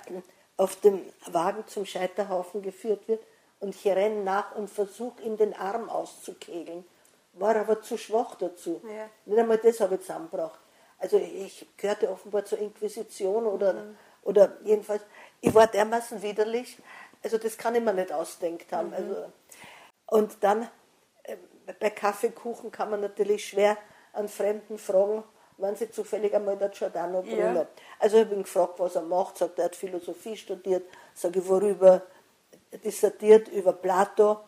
auf 0.57 0.79
dem 0.79 1.01
Wagen 1.27 1.67
zum 1.67 1.85
Scheiterhaufen 1.85 2.61
geführt 2.61 3.07
wird 3.07 3.21
und 3.59 3.75
ich 3.75 3.85
renne 3.85 4.23
nach 4.23 4.55
und 4.55 4.69
versuche, 4.69 5.21
ihm 5.23 5.37
den 5.37 5.53
Arm 5.53 5.89
auszukegeln. 5.89 6.85
War 7.33 7.55
aber 7.55 7.81
zu 7.81 7.97
schwach 7.97 8.35
dazu. 8.35 8.81
Ja. 8.87 9.09
Nicht 9.25 9.39
einmal 9.39 9.57
das 9.57 9.79
habe 9.81 9.95
ich 9.95 10.01
zusammengebracht. 10.01 10.59
Also 11.05 11.17
ich 11.17 11.67
gehörte 11.77 12.09
offenbar 12.09 12.45
zur 12.45 12.57
Inquisition 12.57 13.45
oder, 13.45 13.75
oder 14.23 14.57
jedenfalls, 14.63 15.03
ich 15.39 15.53
war 15.53 15.67
dermaßen 15.67 16.19
widerlich, 16.23 16.79
also 17.23 17.37
das 17.37 17.59
kann 17.59 17.75
ich 17.75 17.83
mir 17.83 17.93
nicht 17.93 18.11
ausdenkt 18.11 18.71
haben. 18.71 18.91
Also, 18.91 19.31
und 20.07 20.35
dann 20.41 20.67
äh, 21.21 21.37
bei 21.79 21.91
Kaffeekuchen 21.91 22.71
kann 22.71 22.89
man 22.89 23.01
natürlich 23.01 23.47
schwer 23.47 23.77
an 24.13 24.27
Fremden 24.27 24.79
fragen, 24.79 25.23
wann 25.57 25.75
sie 25.75 25.91
zufällig 25.91 26.33
einmal 26.33 26.57
der 26.57 26.69
Giordano 26.69 27.21
Bruno. 27.21 27.37
Ja. 27.37 27.67
Also 27.99 28.17
ich 28.17 28.25
habe 28.25 28.33
ihn 28.33 28.41
gefragt, 28.41 28.79
was 28.79 28.95
er 28.95 29.03
macht, 29.03 29.37
sagt, 29.37 29.59
er 29.59 29.65
hat 29.65 29.75
Philosophie 29.75 30.35
studiert, 30.35 30.89
sage 31.13 31.37
ich, 31.37 31.47
worüber, 31.47 32.01
dissertiert 32.83 33.47
über 33.49 33.73
Plato, 33.73 34.39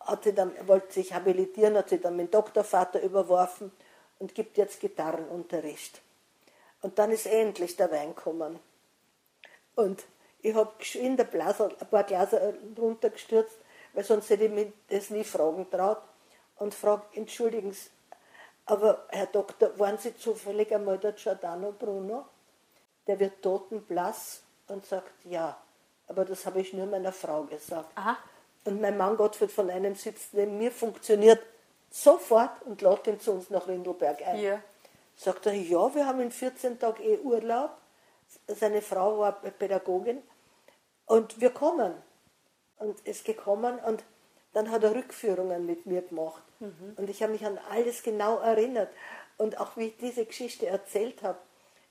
hat 0.00 0.26
dann, 0.36 0.52
wollte 0.66 0.92
sich 0.92 1.14
habilitieren, 1.14 1.78
hat 1.78 1.88
sich 1.88 2.02
dann 2.02 2.14
mit 2.14 2.26
dem 2.26 2.30
Doktorvater 2.32 3.00
überworfen 3.00 3.72
und 4.18 4.34
gibt 4.34 4.56
jetzt 4.56 4.80
Gitarrenunterricht. 4.80 6.00
Und 6.82 6.98
dann 6.98 7.10
ist 7.10 7.26
endlich 7.26 7.76
der 7.76 7.90
Wein 7.90 8.14
gekommen. 8.14 8.58
Und 9.74 10.04
ich 10.42 10.54
habe 10.54 10.72
geschwind 10.78 11.20
ein, 11.20 11.40
ein 11.40 11.88
paar 11.90 12.04
Gläser 12.04 12.52
runtergestürzt, 12.78 13.56
weil 13.94 14.04
sonst 14.04 14.28
hätte 14.30 14.44
ich 14.44 14.50
mich 14.50 14.72
das 14.88 15.10
nie 15.10 15.24
fragen 15.24 15.70
traut. 15.70 16.02
Und 16.56 16.74
frage, 16.74 17.02
entschuldigen 17.14 17.72
Sie, 17.72 17.90
aber 18.66 19.06
Herr 19.08 19.26
Doktor, 19.26 19.78
waren 19.78 19.98
Sie 19.98 20.16
zufällig 20.16 20.74
einmal 20.74 20.98
der 20.98 21.12
Giordano 21.12 21.72
Bruno? 21.72 22.26
Der 23.06 23.18
wird 23.18 23.42
totenblass 23.42 24.42
und 24.68 24.86
sagt, 24.86 25.12
ja. 25.24 25.58
Aber 26.06 26.24
das 26.24 26.46
habe 26.46 26.60
ich 26.60 26.72
nur 26.72 26.86
meiner 26.86 27.12
Frau 27.12 27.44
gesagt. 27.44 27.90
Aha. 27.94 28.16
Und 28.64 28.80
mein 28.80 28.96
Mann 28.96 29.16
Gottfried 29.16 29.52
von 29.52 29.70
einem 29.70 29.94
sitzt 29.94 30.32
neben 30.32 30.56
mir, 30.56 30.70
funktioniert 30.70 31.40
sofort 31.94 32.60
und 32.62 32.82
lädt 32.82 33.06
ihn 33.06 33.20
zu 33.20 33.32
uns 33.32 33.50
nach 33.50 33.68
Rindelberg 33.68 34.26
ein. 34.26 34.40
Ja. 34.40 34.60
Sagt 35.16 35.46
er, 35.46 35.52
ja, 35.54 35.94
wir 35.94 36.06
haben 36.06 36.20
in 36.20 36.32
14 36.32 36.80
Tagen 36.80 37.00
eh 37.02 37.18
Urlaub. 37.18 37.70
Seine 38.48 38.82
Frau 38.82 39.20
war 39.20 39.32
Pädagogin 39.32 40.20
und 41.06 41.40
wir 41.40 41.50
kommen. 41.50 41.94
Und 42.78 42.98
ist 43.06 43.24
gekommen 43.24 43.78
und 43.86 44.02
dann 44.52 44.72
hat 44.72 44.82
er 44.82 44.94
Rückführungen 44.94 45.64
mit 45.64 45.86
mir 45.86 46.02
gemacht. 46.02 46.42
Mhm. 46.58 46.94
Und 46.96 47.08
ich 47.08 47.22
habe 47.22 47.32
mich 47.32 47.46
an 47.46 47.58
alles 47.70 48.02
genau 48.02 48.38
erinnert. 48.38 48.92
Und 49.38 49.60
auch 49.60 49.76
wie 49.76 49.86
ich 49.86 49.96
diese 49.96 50.26
Geschichte 50.26 50.66
erzählt 50.66 51.22
habe, 51.22 51.38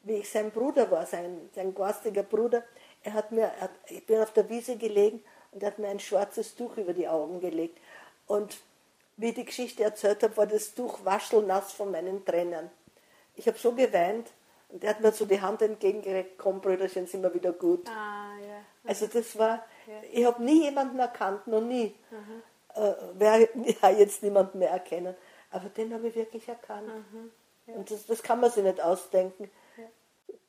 wie 0.04 0.16
ich 0.16 0.30
sein 0.30 0.52
Bruder 0.52 0.92
war, 0.92 1.06
sein, 1.06 1.50
sein 1.56 1.74
garstiger 1.74 2.24
Bruder, 2.24 2.64
er 3.04 3.14
hat 3.14 3.32
mir, 3.32 3.52
er, 3.60 3.70
ich 3.88 4.06
bin 4.06 4.22
auf 4.22 4.34
der 4.34 4.50
Wiese 4.50 4.76
gelegen 4.76 5.24
und 5.52 5.64
er 5.64 5.68
hat 5.68 5.80
mir 5.80 5.88
ein 5.88 6.02
schwarzes 6.02 6.56
Tuch 6.56 6.76
über 6.76 6.94
die 6.94 7.08
Augen 7.08 7.40
gelegt. 7.40 7.80
Und 8.28 8.58
wie 9.18 9.30
ich 9.30 9.36
die 9.36 9.46
Geschichte 9.46 9.84
erzählt 9.84 10.24
habe, 10.24 10.36
war 10.38 10.48
das 10.48 10.74
Tuch 10.74 11.04
waschelnass 11.04 11.74
von 11.74 11.92
meinen 11.92 12.26
Tränen. 12.26 12.70
Ich 13.36 13.48
habe 13.48 13.58
so 13.58 13.74
geweint 13.74 14.30
und 14.70 14.84
er 14.84 14.92
hat 14.92 15.02
mir 15.02 15.12
so 15.12 15.26
die 15.26 15.42
Hand 15.42 15.62
entgegengereckt, 15.62 16.38
komm 16.38 16.62
Brüderchen, 16.62 17.08
sind 17.08 17.24
wir 17.24 17.34
wieder 17.34 17.54
gut. 17.54 17.88
Ah, 17.88 18.34
ja. 18.40 18.62
Also 18.86 19.08
das 19.08 19.38
war, 19.38 19.66
ja. 19.88 19.94
ich 20.12 20.26
habe 20.26 20.44
nie 20.44 20.64
jemanden 20.64 21.00
erkannt, 21.00 21.48
noch 21.48 21.62
nie. 21.62 21.96
Mhm 22.12 22.44
äh, 22.76 22.94
werde 23.14 23.50
ja, 23.82 23.90
jetzt 23.90 24.24
niemand 24.24 24.56
mehr 24.56 24.72
erkennen. 24.72 25.16
Aber 25.52 25.70
den 25.70 25.94
habe 25.94 26.08
ich 26.08 26.16
wirklich 26.16 26.48
erkannt. 26.48 26.88
Mhm, 26.88 27.32
ja. 27.68 27.76
Und 27.76 27.92
das, 27.92 28.06
das, 28.06 28.24
kann 28.24 28.40
man 28.40 28.52
sich 28.52 28.64
nicht 28.64 28.82
ausdenken. 28.82 29.50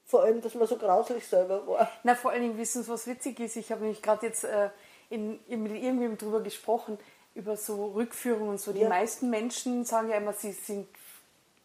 Vor 0.06 0.23
allem, 0.23 0.42
dass 0.42 0.54
man 0.54 0.66
so 0.66 0.76
grauslich 0.76 1.26
selber 1.26 1.66
war. 1.66 1.90
Na, 2.02 2.14
vor 2.14 2.30
allen 2.30 2.42
Dingen 2.42 2.59
wissen 2.59 2.83
Sie, 2.83 2.90
was 2.90 3.06
witzig 3.06 3.40
ist. 3.40 3.56
Ich 3.56 3.73
habe 3.73 3.80
nämlich 3.80 4.02
gerade 4.02 4.26
jetzt 4.26 4.44
äh, 4.44 4.68
in, 5.09 5.42
in, 5.47 5.62
mit 5.62 5.73
irgendjemandem 5.73 6.18
drüber 6.18 6.42
gesprochen, 6.42 6.99
über 7.35 7.57
so 7.57 7.87
Rückführungen 7.88 8.50
und 8.50 8.61
so. 8.61 8.73
Die 8.73 8.85
meisten 8.85 9.29
Menschen 9.31 9.85
sagen 9.85 10.11
ja 10.11 10.17
immer, 10.17 10.33
sie 10.33 10.53
sind 10.53 10.88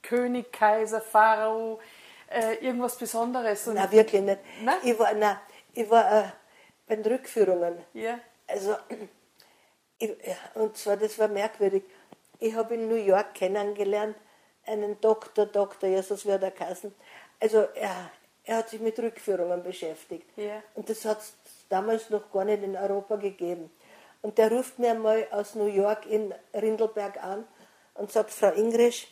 König, 0.02 0.52
Kaiser, 0.52 1.02
Pharao, 1.02 1.80
äh, 2.30 2.56
irgendwas 2.56 2.98
Besonderes. 2.98 3.68
Und 3.68 3.76
na, 3.76 3.92
wirklich 3.92 4.22
nicht. 4.22 4.40
Na? 4.64 4.78
Ich 4.84 4.98
war, 4.98 5.14
na, 5.14 5.42
ich 5.74 5.90
war 5.90 6.12
äh, 6.12 6.30
bei 6.88 6.96
den 6.96 7.12
Rückführungen. 7.12 7.78
Ja. 7.94 8.20
Also 8.48 8.76
ich, 10.00 10.16
und 10.56 10.76
zwar, 10.78 10.98
das 10.98 11.18
war 11.20 11.28
merkwürdig. 11.28 11.84
Ich 12.40 12.56
habe 12.56 12.74
in 12.76 12.88
New 12.88 12.96
York 12.96 13.34
kennengelernt 13.36 14.16
einen 14.66 15.00
Doktor, 15.02 15.46
Doktor, 15.46 15.90
Jesus 15.90 16.26
wird 16.26 16.44
er 16.44 16.52
geheißen. 16.52 16.94
Also 17.40 17.68
er, 17.76 18.12
er 18.44 18.58
hat 18.58 18.70
sich 18.70 18.80
mit 18.80 18.98
Rückführungen 19.00 19.64
beschäftigt. 19.64 20.26
Yeah. 20.38 20.64
Und 20.76 20.90
das 20.90 21.06
hat 21.06 21.20
es 21.20 21.34
damals 21.70 22.10
noch 22.10 22.32
gar 22.32 22.46
nicht 22.46 22.64
in 22.64 22.76
Europa 22.76 23.16
gegeben. 23.18 23.70
Und 24.22 24.38
der 24.38 24.52
ruft 24.52 24.80
mir 24.80 24.94
mal 24.96 25.28
aus 25.32 25.56
New 25.56 25.68
York 25.68 26.06
in 26.06 26.34
Rindelberg 26.54 27.24
an 27.24 27.48
und 27.94 28.12
sagt, 28.12 28.32
Frau 28.32 28.52
Ingrisch, 28.52 29.08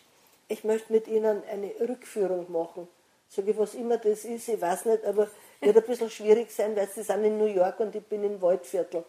ich 0.49 0.63
möchte 0.63 0.91
mit 0.91 1.07
Ihnen 1.07 1.43
eine 1.49 1.71
Rückführung 1.79 2.51
machen. 2.51 2.87
Sag 3.29 3.47
ich, 3.47 3.57
was 3.57 3.73
immer 3.73 3.97
das 3.97 4.25
ist, 4.25 4.47
ich 4.47 4.59
weiß 4.59 4.85
nicht, 4.85 5.05
aber 5.05 5.29
wird 5.59 5.77
ein 5.77 5.83
bisschen 5.83 6.09
schwierig 6.09 6.51
sein, 6.51 6.75
weil 6.75 6.87
Sie 6.87 7.03
sind 7.03 7.23
in 7.23 7.37
New 7.37 7.45
York 7.45 7.79
und 7.79 7.95
ich 7.95 8.05
bin 8.05 8.23
im 8.23 8.41
Waldviertel. 8.41 9.03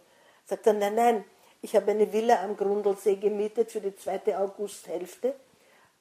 Sagt 0.44 0.66
er, 0.66 0.72
nein, 0.72 0.94
nein, 0.94 1.24
ich 1.62 1.74
habe 1.76 1.90
eine 1.90 2.12
Villa 2.12 2.42
am 2.42 2.56
Grundlsee 2.56 3.16
gemietet 3.16 3.70
für 3.70 3.80
die 3.80 3.94
zweite 3.94 4.38
Augusthälfte 4.38 5.34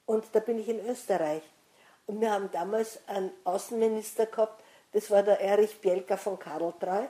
und 0.06 0.26
da 0.32 0.40
bin 0.40 0.60
ich 0.60 0.70
in 0.70 0.88
Österreich. 0.88 1.44
Und 2.06 2.22
wir 2.22 2.32
haben 2.32 2.50
damals 2.52 3.00
einen 3.08 3.32
Außenminister 3.44 4.28
gehabt, 4.28 4.64
das 4.94 5.12
war 5.12 5.22
der 5.22 5.42
Erich 5.42 5.80
Bielka 5.82 6.18
von 6.18 6.40
Karltreu. 6.40 7.06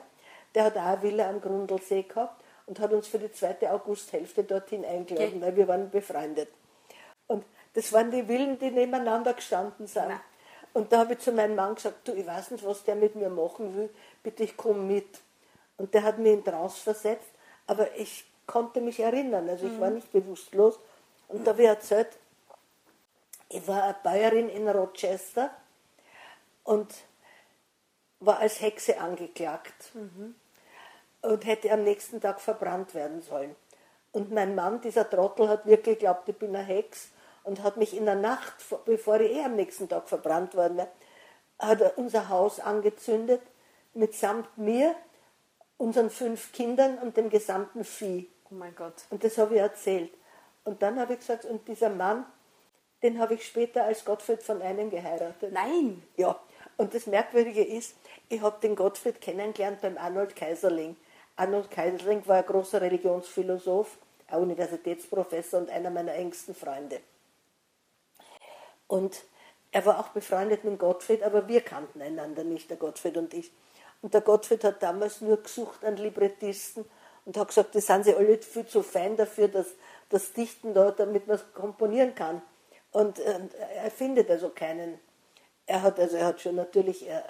Der 0.54 0.64
hat 0.64 0.76
auch 0.76 0.82
eine 0.82 1.02
Villa 1.02 1.28
am 1.28 1.40
Grundlsee 1.40 2.02
gehabt 2.02 2.37
und 2.68 2.78
hat 2.80 2.92
uns 2.92 3.08
für 3.08 3.18
die 3.18 3.32
zweite 3.32 3.72
Augusthälfte 3.72 4.44
dorthin 4.44 4.84
eingeladen, 4.84 5.36
okay. 5.36 5.40
weil 5.40 5.56
wir 5.56 5.68
waren 5.68 5.90
befreundet. 5.90 6.48
Und 7.26 7.44
das 7.74 7.92
waren 7.92 8.10
die 8.10 8.24
Villen, 8.24 8.58
die 8.58 8.70
nebeneinander 8.70 9.32
gestanden 9.32 9.86
sind. 9.86 10.08
Nein. 10.08 10.20
Und 10.74 10.92
da 10.92 10.98
habe 10.98 11.14
ich 11.14 11.20
zu 11.20 11.32
meinem 11.32 11.56
Mann 11.56 11.74
gesagt, 11.74 12.06
du, 12.06 12.12
ich 12.12 12.26
weiß 12.26 12.50
nicht, 12.50 12.64
was 12.64 12.84
der 12.84 12.94
mit 12.94 13.14
mir 13.14 13.30
machen 13.30 13.74
will, 13.74 13.90
bitte 14.22 14.44
ich 14.44 14.56
komme 14.56 14.80
mit. 14.80 15.20
Und 15.78 15.94
der 15.94 16.02
hat 16.02 16.18
mich 16.18 16.32
in 16.32 16.44
Trance 16.44 16.80
versetzt, 16.80 17.30
aber 17.66 17.96
ich 17.96 18.26
konnte 18.46 18.80
mich 18.80 19.00
erinnern. 19.00 19.48
Also 19.48 19.66
ich 19.66 19.72
mhm. 19.72 19.80
war 19.80 19.90
nicht 19.90 20.12
bewusstlos. 20.12 20.78
Und 21.28 21.46
da 21.46 21.52
habe 21.52 21.62
ich 21.62 21.68
erzählt, 21.68 22.08
ich 23.48 23.66
war 23.66 23.82
eine 23.82 23.96
Bäuerin 24.02 24.50
in 24.50 24.68
Rochester 24.68 25.50
und 26.64 26.92
war 28.20 28.40
als 28.40 28.60
Hexe 28.60 29.00
angeklagt 29.00 29.94
mhm. 29.94 30.34
Und 31.22 31.46
hätte 31.46 31.70
am 31.72 31.84
nächsten 31.84 32.20
Tag 32.20 32.40
verbrannt 32.40 32.94
werden 32.94 33.22
sollen. 33.22 33.54
Und 34.12 34.32
mein 34.32 34.54
Mann, 34.54 34.80
dieser 34.80 35.08
Trottel, 35.08 35.48
hat 35.48 35.66
wirklich 35.66 35.98
geglaubt, 35.98 36.28
ich 36.28 36.36
bin 36.36 36.54
eine 36.54 36.64
Hex 36.64 37.10
und 37.44 37.62
hat 37.62 37.76
mich 37.76 37.96
in 37.96 38.04
der 38.04 38.14
Nacht, 38.14 38.54
bevor 38.84 39.20
ich 39.20 39.32
eh 39.32 39.44
am 39.44 39.56
nächsten 39.56 39.88
Tag 39.88 40.08
verbrannt 40.08 40.54
worden 40.54 40.78
wäre, 40.78 40.88
hat 41.58 41.80
er 41.80 41.98
unser 41.98 42.28
Haus 42.28 42.60
angezündet, 42.60 43.42
mitsamt 43.94 44.56
mir, 44.56 44.94
unseren 45.76 46.10
fünf 46.10 46.52
Kindern 46.52 46.98
und 46.98 47.16
dem 47.16 47.30
gesamten 47.30 47.84
Vieh. 47.84 48.28
Oh 48.50 48.54
mein 48.54 48.74
Gott. 48.74 48.94
Und 49.10 49.24
das 49.24 49.38
habe 49.38 49.54
ich 49.54 49.60
erzählt. 49.60 50.12
Und 50.64 50.82
dann 50.82 50.98
habe 50.98 51.14
ich 51.14 51.20
gesagt, 51.20 51.44
und 51.44 51.66
dieser 51.68 51.90
Mann, 51.90 52.26
den 53.02 53.18
habe 53.18 53.34
ich 53.34 53.46
später 53.46 53.84
als 53.84 54.04
Gottfried 54.04 54.42
von 54.42 54.60
einem 54.60 54.90
geheiratet. 54.90 55.52
Nein! 55.52 56.02
Ja. 56.16 56.38
Und 56.76 56.94
das 56.94 57.06
Merkwürdige 57.06 57.64
ist, 57.64 57.96
ich 58.28 58.40
habe 58.40 58.60
den 58.60 58.76
Gottfried 58.76 59.20
kennengelernt 59.20 59.80
beim 59.80 59.98
Arnold 59.98 60.34
Kaiserling. 60.34 60.96
Arnold 61.38 61.70
Kaiserling 61.70 62.26
war 62.26 62.38
ein 62.38 62.46
großer 62.46 62.80
Religionsphilosoph, 62.80 63.96
ein 64.26 64.40
Universitätsprofessor 64.40 65.60
und 65.60 65.70
einer 65.70 65.90
meiner 65.90 66.14
engsten 66.14 66.54
Freunde. 66.54 67.00
Und 68.88 69.22
er 69.70 69.86
war 69.86 70.00
auch 70.00 70.08
befreundet 70.08 70.64
mit 70.64 70.78
Gottfried, 70.78 71.22
aber 71.22 71.46
wir 71.46 71.60
kannten 71.60 72.02
einander 72.02 72.42
nicht, 72.42 72.70
der 72.70 72.76
Gottfried 72.76 73.16
und 73.16 73.34
ich. 73.34 73.52
Und 74.02 74.14
der 74.14 74.20
Gottfried 74.20 74.64
hat 74.64 74.82
damals 74.82 75.20
nur 75.20 75.40
gesucht 75.42 75.84
an 75.84 75.96
Librettisten 75.96 76.84
und 77.24 77.36
hat 77.36 77.48
gesagt, 77.48 77.74
die 77.74 77.80
sind 77.80 78.04
sie 78.04 78.14
alle 78.14 78.38
viel 78.38 78.66
zu 78.66 78.82
fein 78.82 79.16
dafür, 79.16 79.48
dass 79.48 79.66
das 80.08 80.32
Dichten 80.32 80.74
da, 80.74 80.90
damit 80.90 81.28
man 81.28 81.36
es 81.36 81.52
komponieren 81.52 82.14
kann. 82.14 82.42
Und, 82.90 83.20
und, 83.20 83.54
er 83.54 83.90
findet 83.90 84.30
also 84.30 84.48
keinen. 84.48 84.98
Er 85.66 85.82
hat 85.82 86.00
also 86.00 86.16
er 86.16 86.26
hat 86.26 86.40
schon 86.40 86.56
natürlich, 86.56 87.06
er, 87.06 87.24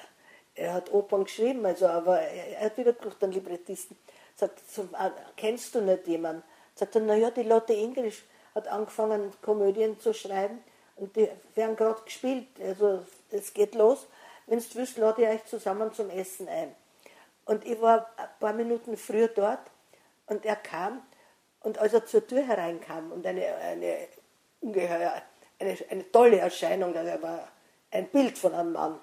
er 0.59 0.75
hat 0.75 0.93
Opern 0.93 1.25
geschrieben, 1.25 1.65
also 1.65 1.87
aber 1.87 2.21
er, 2.21 2.67
hat 2.67 2.77
wieder 2.77 2.93
gesucht 2.93 3.23
einen 3.23 3.33
Librettisten. 3.33 3.97
Sagt, 4.35 4.61
ah, 4.93 5.11
kennst 5.37 5.75
du 5.75 5.81
nicht 5.81 6.07
jemanden? 6.07 6.43
Sagt 6.75 6.95
er, 6.95 7.01
naja, 7.01 7.31
die 7.31 7.43
Lotte 7.43 7.75
Englisch 7.75 8.25
hat 8.55 8.69
angefangen, 8.69 9.33
Komödien 9.43 9.99
zu 10.01 10.13
schreiben 10.13 10.63
und 10.97 11.15
die 11.17 11.29
werden 11.55 11.77
gerade 11.77 12.03
gespielt. 12.03 12.47
Also 12.61 13.05
es 13.31 13.55
geht 13.55 13.75
los. 13.75 14.07
Wenn 14.47 14.59
du 14.59 14.65
willst, 14.75 14.97
lade 14.97 15.23
ich 15.23 15.29
euch 15.29 15.45
zusammen 15.47 15.93
zum 15.93 16.11
Essen 16.11 16.49
ein. 16.49 16.75
Und 17.45 17.65
ich 17.65 17.81
war 17.81 18.11
ein 18.17 18.29
paar 18.41 18.53
Minuten 18.53 18.97
früher 18.97 19.29
dort 19.29 19.61
und 20.27 20.45
er 20.45 20.57
kam 20.57 21.03
und 21.61 21.79
als 21.79 21.95
er 21.95 22.05
zur 22.05 22.27
Tür 22.27 22.43
hereinkam 22.43 23.13
und 23.13 23.27
eine, 23.27 23.47
eine 23.57 24.09
ungeheuer, 24.61 25.23
eine, 25.59 25.77
eine 25.91 26.13
tolle 26.13 26.39
Erscheinung, 26.39 26.97
also 26.97 27.09
er 27.09 27.23
war 27.23 27.49
ein 27.91 28.09
Bild 28.09 28.39
von 28.39 28.55
einem 28.55 28.73
Mann. 28.73 29.01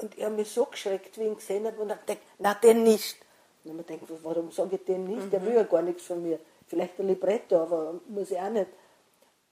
Und 0.00 0.16
er 0.18 0.26
hat 0.26 0.36
mich 0.36 0.50
so 0.50 0.64
geschreckt, 0.64 1.18
wie 1.18 1.22
ich 1.22 1.28
ihn 1.28 1.36
gesehen 1.36 1.66
habe, 1.66 1.80
und 1.80 1.90
hat 1.90 2.06
gedacht, 2.06 2.24
na, 2.38 2.54
den 2.54 2.84
nicht. 2.84 3.18
Und 3.64 3.76
man 3.76 3.86
denkt, 3.86 4.04
warum 4.22 4.50
sage 4.50 4.76
ich 4.76 4.84
den 4.84 5.04
nicht? 5.04 5.26
Mhm. 5.26 5.30
Der 5.30 5.44
will 5.44 5.54
ja 5.54 5.62
gar 5.64 5.82
nichts 5.82 6.04
von 6.04 6.22
mir. 6.22 6.38
Vielleicht 6.66 6.98
ein 6.98 7.08
Libretto, 7.08 7.62
aber 7.62 8.00
muss 8.08 8.30
ich 8.30 8.38
auch 8.38 8.48
nicht. 8.48 8.70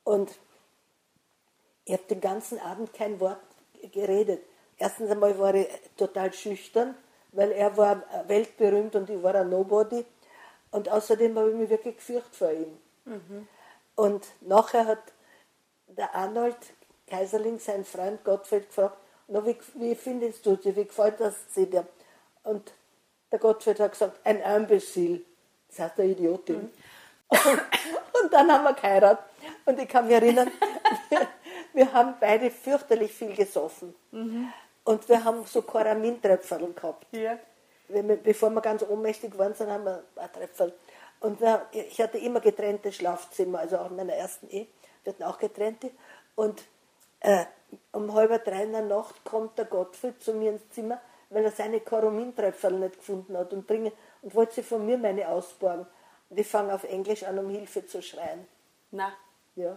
Und 0.05 0.31
ich 1.85 1.93
habe 1.93 2.05
den 2.05 2.21
ganzen 2.21 2.59
Abend 2.61 2.95
kein 2.95 3.21
Wort 3.21 3.41
geredet. 3.93 4.43
Erstens 4.79 5.11
einmal 5.11 5.39
war 5.39 5.55
ich 5.55 5.69
total 5.97 6.33
schüchtern, 6.33 6.95
weil 7.33 7.53
er 7.53 7.77
war 7.77 8.03
weltberühmt 8.27 8.95
und 8.95 9.11
ich 9.11 9.23
war 9.23 9.35
ein 9.35 9.51
Nobody. 9.51 10.05
Und 10.71 10.89
außerdem 10.89 11.37
habe 11.39 11.51
ich 11.51 11.57
mich 11.57 11.71
wirklich 11.71 11.97
gefürchtet 11.97 12.37
vor 12.37 12.53
ihm. 12.53 12.79
Mhm. 13.05 13.49
Und 13.97 14.27
nachher 14.41 14.87
hat 14.87 15.03
der 15.89 16.15
Arnold 16.15 16.57
Kaiserling, 17.07 17.59
sein 17.59 17.85
Freund 17.85 18.23
Gottfried, 18.25 18.69
gefragt, 18.69 18.97
na, 19.29 19.45
wie, 19.47 19.57
wie 19.75 19.95
findest 19.95 20.45
du 20.45 20.57
sie, 20.57 20.75
wie 20.75 20.85
gefällt 20.85 21.21
das 21.21 21.35
sie 21.55 21.67
dir? 21.67 21.87
Und 22.45 22.73
Der 23.31 23.39
Gottfried 23.39 23.79
hat 23.81 23.93
gesagt, 23.93 24.21
ein 24.25 24.41
Imbecil. 24.41 25.25
Das 25.69 25.81
heißt 25.81 26.01
eine 26.01 26.13
Idiotin. 26.13 26.73
Und 27.29 28.33
dann 28.33 28.51
haben 28.51 28.65
wir 28.65 28.73
geheiratet. 28.73 29.25
Und 29.67 29.79
ich 29.79 29.89
kann 29.89 30.07
mich 30.07 30.15
erinnern, 30.15 30.51
wir, 31.11 31.29
wir 31.75 31.93
haben 31.93 32.15
beide 32.19 32.51
fürchterlich 32.51 33.13
viel 33.13 33.35
gesoffen. 33.35 33.95
Und 34.85 35.09
wir 35.09 35.23
haben 35.23 35.45
so 35.45 35.61
Choramintröpferl 35.63 36.73
gehabt. 36.73 37.07
Ja. 37.13 37.39
Wir, 37.89 38.03
bevor 38.03 38.51
wir 38.51 38.63
ganz 38.63 38.83
ohnmächtig 38.83 39.37
waren, 39.37 39.55
sind, 39.55 39.71
haben 39.71 39.85
wir 39.85 40.03
ein 40.17 40.33
Tröpferl. 40.33 40.73
Und 41.21 41.41
wir, 41.41 41.67
ich 41.73 42.01
hatte 42.01 42.19
immer 42.19 42.41
getrennte 42.41 42.93
Schlafzimmer, 42.93 43.59
also 43.59 43.79
auch 43.79 43.91
in 43.91 43.97
meiner 43.97 44.15
ersten 44.15 44.49
Ehe. 44.49 44.69
Wir 45.05 45.13
hatten 45.13 45.25
auch 45.25 45.39
getrennte. 45.39 45.91
Und 46.35 46.63
äh, 47.21 47.45
um 47.93 48.13
halb 48.15 48.45
drei 48.45 48.65
in 48.65 48.73
der 48.73 48.83
Nacht 48.83 49.25
kommt 49.25 49.59
der 49.59 49.65
Gottfried 49.67 50.23
zu 50.23 50.33
mir 50.35 50.53
ins 50.53 50.69
Zimmer, 50.71 51.01
weil 51.31 51.45
er 51.45 51.53
seine 51.53 51.81
Choramintröpferl 51.81 52.73
nicht 52.75 52.97
gefunden 52.97 53.37
hat 53.37 53.53
und, 53.53 53.67
bringe, 53.67 53.93
und 54.23 54.35
wollte 54.35 54.55
sie 54.57 54.63
von 54.63 54.85
mir 54.87 54.97
meine 54.99 55.29
ausborgen. 55.29 55.87
Und 56.31 56.39
ich 56.39 56.47
fange 56.47 56.75
auf 56.75 56.85
Englisch 56.85 57.23
an, 57.25 57.39
um 57.39 57.49
Hilfe 57.51 57.87
zu 57.87 58.03
schreien. 58.03 58.47
Na, 58.91 59.13
Ja. 59.57 59.77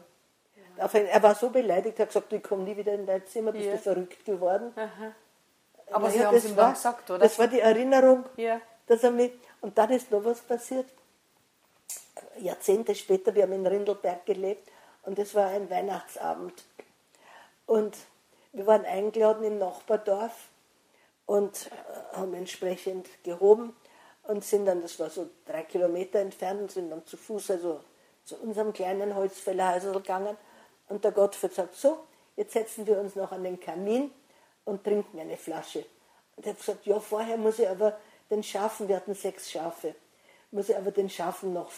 Ein- 0.77 1.05
Er 1.07 1.21
war 1.23 1.35
so 1.35 1.49
beleidigt, 1.49 1.99
er 1.99 2.03
hat 2.03 2.09
gesagt, 2.09 2.31
ich 2.33 2.41
komme 2.43 2.63
nie 2.63 2.77
wieder 2.77 2.93
in 2.93 3.05
dein 3.05 3.25
Zimmer, 3.27 3.51
bist 3.51 3.65
Ja. 3.65 3.71
du 3.73 3.77
verrückt 3.79 4.23
geworden. 4.25 4.71
aber 4.75 6.05
Na 6.05 6.09
Sie 6.09 6.19
ja, 6.19 6.25
haben 6.27 6.35
es 6.35 6.43
das 6.43 6.51
ihm 6.51 6.57
war- 6.57 6.71
gesagt, 6.73 7.09
oder? 7.09 7.19
Das 7.19 7.37
war 7.37 7.47
die 7.47 7.59
Erinnerung, 7.59 8.23
Ja. 8.37 8.61
dass 8.87 9.03
er 9.03 9.11
mich. 9.11 9.31
Und 9.59 9.77
dann 9.77 9.89
ist 9.91 10.09
noch 10.11 10.23
was 10.23 10.39
passiert. 10.41 10.85
Jahrzehnte 12.39 12.95
später, 12.95 13.33
wir 13.35 13.43
haben 13.43 13.53
in 13.53 13.67
Rindelberg 13.67 14.25
gelebt 14.25 14.69
und 15.03 15.19
es 15.19 15.35
war 15.35 15.47
ein 15.47 15.69
Weihnachtsabend. 15.69 16.53
Und 17.71 17.95
wir 18.51 18.67
waren 18.67 18.83
eingeladen 18.83 19.45
im 19.45 19.57
Nachbardorf 19.57 20.49
und 21.25 21.67
äh, 21.67 22.17
haben 22.17 22.33
entsprechend 22.33 23.07
gehoben 23.23 23.73
und 24.23 24.43
sind 24.43 24.65
dann, 24.65 24.81
das 24.81 24.99
war 24.99 25.09
so 25.09 25.29
drei 25.45 25.63
Kilometer 25.63 26.19
entfernt, 26.19 26.59
und 26.59 26.69
sind 26.69 26.89
dann 26.89 27.05
zu 27.05 27.15
Fuß 27.15 27.51
also 27.51 27.79
zu 28.25 28.35
unserem 28.35 28.73
kleinen 28.73 29.15
Holzfällerhäusl 29.15 29.93
gegangen. 29.93 30.35
Und 30.89 31.05
der 31.05 31.13
Gottfried 31.13 31.53
sagt, 31.53 31.75
so, 31.75 31.99
jetzt 32.35 32.51
setzen 32.51 32.85
wir 32.87 32.99
uns 32.99 33.15
noch 33.15 33.31
an 33.31 33.45
den 33.45 33.57
Kamin 33.57 34.11
und 34.65 34.83
trinken 34.83 35.17
eine 35.17 35.37
Flasche. 35.37 35.85
Und 36.35 36.45
er 36.45 36.51
hat 36.51 36.59
gesagt, 36.59 36.85
ja, 36.85 36.99
vorher 36.99 37.37
muss 37.37 37.57
ich 37.57 37.69
aber 37.69 37.97
den 38.29 38.43
Schafen, 38.43 38.89
wir 38.89 38.97
hatten 38.97 39.15
sechs 39.15 39.49
Schafe, 39.49 39.95
muss 40.51 40.67
ich 40.67 40.75
aber 40.75 40.91
den 40.91 41.09
Schafen 41.09 41.53
noch 41.53 41.71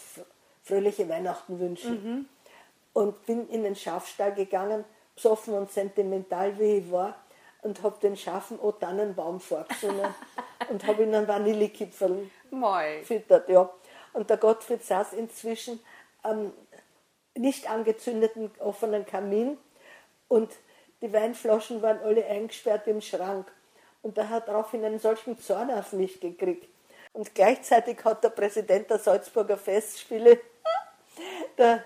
fröhliche 0.64 1.08
Weihnachten 1.08 1.60
wünschen. 1.60 2.28
Und 2.94 3.26
bin 3.26 3.48
in 3.48 3.62
den 3.62 3.76
Schafstall 3.76 4.34
gegangen, 4.34 4.84
besoffen 5.14 5.54
und 5.54 5.70
sentimental 5.70 6.58
wie 6.58 6.78
ich 6.78 6.90
war, 6.90 7.14
und 7.62 7.82
habe 7.82 7.96
den 8.02 8.16
Schafen 8.16 8.60
O 8.60 8.72
Tannenbaum 8.72 9.40
vorgesungen 9.40 10.14
und 10.68 10.86
habe 10.86 11.02
ihnen 11.02 11.26
Vanillekipferl 11.26 12.30
Moi. 12.50 12.98
gefüttert, 12.98 13.48
ja. 13.48 13.70
Und 14.12 14.30
der 14.30 14.36
Gottfried 14.36 14.84
saß 14.84 15.14
inzwischen 15.14 15.80
am 16.22 16.52
nicht 17.34 17.68
angezündeten 17.68 18.50
offenen 18.60 19.04
Kamin 19.06 19.58
und 20.28 20.52
die 21.02 21.12
Weinflaschen 21.12 21.82
waren 21.82 22.00
alle 22.00 22.24
eingesperrt 22.24 22.86
im 22.86 23.00
Schrank. 23.00 23.50
Und 24.02 24.16
er 24.18 24.28
hat 24.28 24.48
daraufhin 24.48 24.84
einen 24.84 24.98
solchen 24.98 25.38
Zorn 25.38 25.70
auf 25.70 25.92
mich 25.92 26.20
gekriegt. 26.20 26.68
Und 27.12 27.34
gleichzeitig 27.34 28.04
hat 28.04 28.22
der 28.22 28.30
Präsident 28.30 28.90
der 28.90 28.98
Salzburger 28.98 29.56
Festspiele, 29.56 30.40
der, 31.58 31.84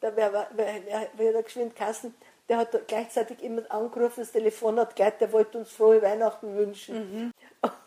wer, 0.00 0.48
wer, 0.52 1.08
wer 1.16 1.32
der 1.32 1.42
geschwind 1.42 1.76
Kassen, 1.76 2.14
der 2.48 2.58
hat 2.58 2.88
gleichzeitig 2.88 3.42
immer 3.42 3.62
angerufen, 3.70 4.20
das 4.20 4.32
Telefon 4.32 4.78
hat 4.78 4.96
gleich, 4.96 5.18
der 5.18 5.32
wollte 5.32 5.58
uns 5.58 5.70
frohe 5.70 6.00
Weihnachten 6.00 6.56
wünschen. 6.56 7.32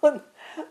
Und, 0.02 0.22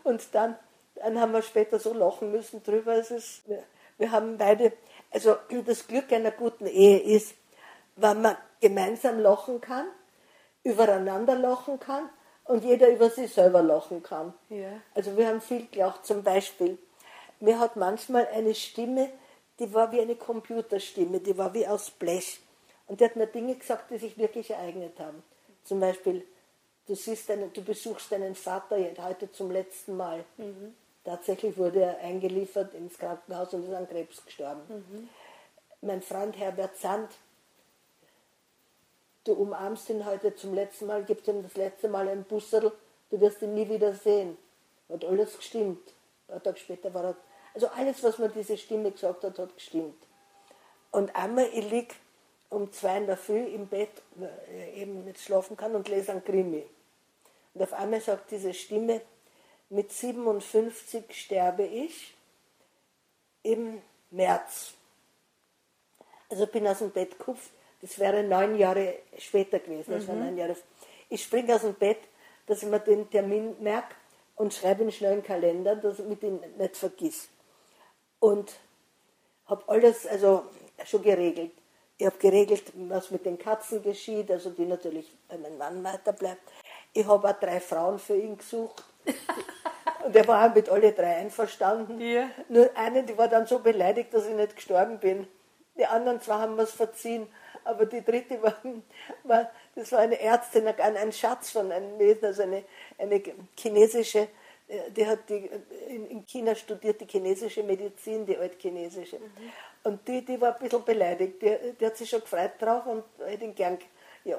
und 0.04 0.34
dann, 0.34 0.56
dann 0.94 1.20
haben 1.20 1.32
wir 1.32 1.42
später 1.42 1.78
so 1.78 1.92
lachen 1.92 2.30
müssen 2.30 2.62
drüber. 2.62 2.94
Es 2.94 3.10
ist, 3.10 3.48
wir, 3.48 3.62
wir 3.98 4.12
haben 4.12 4.38
beide, 4.38 4.72
also 5.10 5.36
das 5.66 5.86
Glück 5.86 6.12
einer 6.12 6.30
guten 6.30 6.66
Ehe 6.66 6.98
ist, 6.98 7.34
wenn 7.96 8.22
man 8.22 8.36
gemeinsam 8.60 9.18
lachen 9.18 9.60
kann, 9.60 9.86
übereinander 10.62 11.34
lachen 11.34 11.80
kann 11.80 12.08
und 12.44 12.64
jeder 12.64 12.88
über 12.88 13.10
sich 13.10 13.32
selber 13.32 13.62
lachen 13.62 14.02
kann. 14.02 14.34
Ja. 14.48 14.68
Also 14.94 15.16
wir 15.16 15.26
haben 15.28 15.40
viel 15.40 15.66
gelacht. 15.66 16.04
Zum 16.04 16.22
Beispiel, 16.22 16.78
mir 17.40 17.58
hat 17.58 17.76
manchmal 17.76 18.26
eine 18.28 18.54
Stimme, 18.54 19.08
die 19.60 19.72
war 19.74 19.92
wie 19.92 20.00
eine 20.00 20.16
Computerstimme, 20.16 21.20
die 21.20 21.36
war 21.36 21.52
wie 21.52 21.66
aus 21.66 21.90
Blech. 21.90 22.40
Und 22.86 23.00
die 23.00 23.04
hat 23.04 23.14
mir 23.14 23.26
Dinge 23.26 23.54
gesagt, 23.54 23.90
die 23.90 23.98
sich 23.98 24.18
wirklich 24.18 24.50
ereignet 24.50 24.98
haben. 24.98 25.22
Zum 25.64 25.78
Beispiel, 25.78 26.26
du, 26.86 26.94
siehst 26.96 27.28
deinen, 27.28 27.52
du 27.52 27.62
besuchst 27.62 28.10
deinen 28.10 28.34
Vater 28.34 28.76
heute 28.98 29.30
zum 29.30 29.50
letzten 29.50 29.96
Mal. 29.96 30.24
Tatsächlich 31.04 31.56
wurde 31.56 31.82
er 31.82 31.98
eingeliefert 31.98 32.74
ins 32.74 32.98
Krankenhaus 32.98 33.52
und 33.54 33.68
ist 33.68 33.74
an 33.74 33.88
Krebs 33.88 34.24
gestorben. 34.24 35.08
Mein 35.82 36.02
Freund 36.02 36.36
Herbert 36.38 36.76
Sand, 36.78 37.10
du 39.24 39.34
umarmst 39.34 39.90
ihn 39.90 40.04
heute 40.04 40.34
zum 40.34 40.54
letzten 40.54 40.86
Mal, 40.86 41.04
gibst 41.04 41.28
ihm 41.28 41.42
das 41.42 41.54
letzte 41.54 41.88
Mal 41.88 42.08
ein 42.08 42.24
Busserl, 42.24 42.72
du 43.10 43.20
wirst 43.20 43.42
ihn 43.42 43.54
nie 43.54 43.68
wieder 43.68 43.94
sehen. 43.94 44.36
Hat 44.88 45.04
alles 45.04 45.36
gestimmt. 45.36 45.86
Ein 46.26 46.32
paar 46.32 46.42
Tage 46.42 46.58
später 46.58 46.92
war 46.92 47.04
er. 47.04 47.16
Also 47.54 47.68
alles, 47.68 48.02
was 48.02 48.18
mir 48.18 48.28
diese 48.28 48.56
Stimme 48.56 48.90
gesagt 48.92 49.24
hat, 49.24 49.38
hat 49.38 49.54
gestimmt. 49.54 49.96
Und 50.90 51.14
einmal, 51.16 51.48
ich 51.52 51.70
lieg 51.70 51.94
um 52.48 52.72
zwei 52.72 52.98
in 52.98 53.06
der 53.06 53.16
Früh 53.16 53.44
im 53.44 53.68
Bett, 53.68 53.90
äh, 54.20 54.82
eben 54.82 55.04
nicht 55.04 55.20
schlafen 55.20 55.56
kann 55.56 55.74
und 55.74 55.88
lese 55.88 56.12
einen 56.12 56.24
Krimi. 56.24 56.64
Und 57.54 57.62
auf 57.62 57.72
einmal 57.72 58.00
sagt 58.00 58.30
diese 58.30 58.52
Stimme, 58.54 59.00
mit 59.68 59.92
57 59.92 61.04
sterbe 61.12 61.64
ich 61.64 62.14
im 63.42 63.80
März. 64.10 64.74
Also 66.28 66.46
bin 66.46 66.66
aus 66.66 66.78
dem 66.78 66.90
Bett 66.90 67.18
gekupft. 67.18 67.50
Das 67.80 67.98
wäre 67.98 68.22
neun 68.22 68.56
Jahre 68.56 68.98
später 69.18 69.58
gewesen. 69.58 69.92
Das 69.92 70.06
war 70.06 70.14
neun 70.14 70.36
Jahre. 70.36 70.56
Ich 71.08 71.22
springe 71.22 71.54
aus 71.54 71.62
dem 71.62 71.74
Bett, 71.74 71.98
dass 72.46 72.62
ich 72.62 72.68
mir 72.68 72.80
den 72.80 73.08
Termin 73.10 73.56
merke 73.60 73.94
und 74.36 74.52
schreibe 74.52 74.82
ihn 74.82 74.92
schnell 74.92 75.12
in 75.12 75.18
den 75.20 75.26
Kalender, 75.26 75.76
dass 75.76 75.98
ich 75.98 76.04
mit 76.04 76.22
ihn 76.22 76.40
nicht 76.58 76.76
vergiss. 76.76 77.28
Und 78.20 78.52
habe 79.46 79.64
alles 79.66 80.06
also 80.06 80.44
schon 80.84 81.02
geregelt. 81.02 81.52
Ich 81.98 82.06
habe 82.06 82.16
geregelt, 82.18 82.72
was 82.74 83.10
mit 83.10 83.26
den 83.26 83.38
Katzen 83.38 83.82
geschieht, 83.82 84.30
also 84.30 84.50
die 84.50 84.64
natürlich 84.64 85.12
bei 85.28 85.36
meinem 85.36 85.58
Mann 85.58 85.84
weiterbleibt. 85.84 86.40
Ich 86.92 87.06
habe 87.06 87.28
auch 87.28 87.38
drei 87.38 87.60
Frauen 87.60 87.98
für 87.98 88.16
ihn 88.16 88.38
gesucht. 88.38 88.84
Und 90.04 90.16
er 90.16 90.26
war 90.26 90.48
auch 90.48 90.54
mit 90.54 90.68
alle 90.68 90.92
drei 90.92 91.16
einverstanden. 91.16 92.00
Ja. 92.00 92.30
Nur 92.48 92.70
eine, 92.74 93.02
die 93.02 93.16
war 93.18 93.28
dann 93.28 93.46
so 93.46 93.58
beleidigt, 93.58 94.14
dass 94.14 94.26
ich 94.26 94.34
nicht 94.34 94.56
gestorben 94.56 94.98
bin. 94.98 95.28
Die 95.76 95.84
anderen 95.84 96.20
zwei 96.20 96.34
haben 96.34 96.58
es 96.58 96.72
verziehen. 96.72 97.26
Aber 97.64 97.86
die 97.86 98.02
dritte 98.02 98.42
war, 98.42 98.54
war, 99.24 99.50
das 99.74 99.92
war 99.92 99.98
eine 99.98 100.18
Ärztin, 100.18 100.66
ein, 100.66 101.12
Schatz 101.12 101.50
von 101.50 101.70
einem 101.70 101.96
Mädchen, 101.98 102.26
also 102.26 102.42
eine, 102.42 102.64
eine 102.98 103.22
chinesische, 103.58 104.28
die 104.96 105.06
hat 105.06 105.28
die, 105.28 105.50
in, 105.88 106.06
in 106.06 106.26
China 106.26 106.54
studiert, 106.54 107.00
die 107.00 107.06
chinesische 107.06 107.62
Medizin, 107.62 108.26
die 108.26 108.36
altchinesische. 108.36 109.18
Und 109.82 110.06
die, 110.06 110.24
die 110.24 110.40
war 110.40 110.54
ein 110.54 110.62
bisschen 110.62 110.84
beleidigt, 110.84 111.42
die, 111.42 111.56
die 111.78 111.86
hat 111.86 111.96
sich 111.96 112.08
schon 112.08 112.20
gefreut 112.20 112.52
drauf 112.58 112.86
und 112.86 113.04
hätte 113.26 113.44
ihn 113.44 113.54
gern. 113.54 113.78
Ja. 114.24 114.38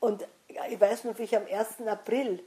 Und 0.00 0.26
ich 0.48 0.80
weiß 0.80 1.04
noch, 1.04 1.18
wie 1.18 1.24
ich 1.24 1.36
am 1.36 1.46
1. 1.46 1.86
April 1.86 2.42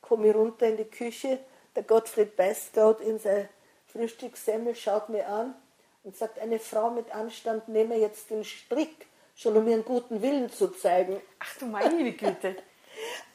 komme 0.00 0.28
ich 0.28 0.34
runter 0.34 0.66
in 0.66 0.76
die 0.76 0.84
Küche, 0.84 1.38
der 1.74 1.82
Gottfried 1.82 2.36
beißt 2.36 2.72
gerade 2.74 3.02
in 3.02 3.18
sein 3.18 3.48
Frühstückssemmel, 3.86 4.74
schaut 4.74 5.08
mir 5.08 5.28
an 5.28 5.54
und 6.04 6.16
sagt, 6.16 6.38
eine 6.38 6.58
Frau 6.58 6.90
mit 6.90 7.14
Anstand 7.14 7.68
nehme 7.68 7.96
jetzt 7.96 8.30
den 8.30 8.44
Strick, 8.44 9.06
schon 9.34 9.56
um 9.56 9.66
ihren 9.66 9.84
guten 9.84 10.22
Willen 10.22 10.50
zu 10.50 10.68
zeigen. 10.68 11.20
Ach 11.38 11.56
du 11.58 11.66
meine 11.66 12.12
Güte. 12.12 12.56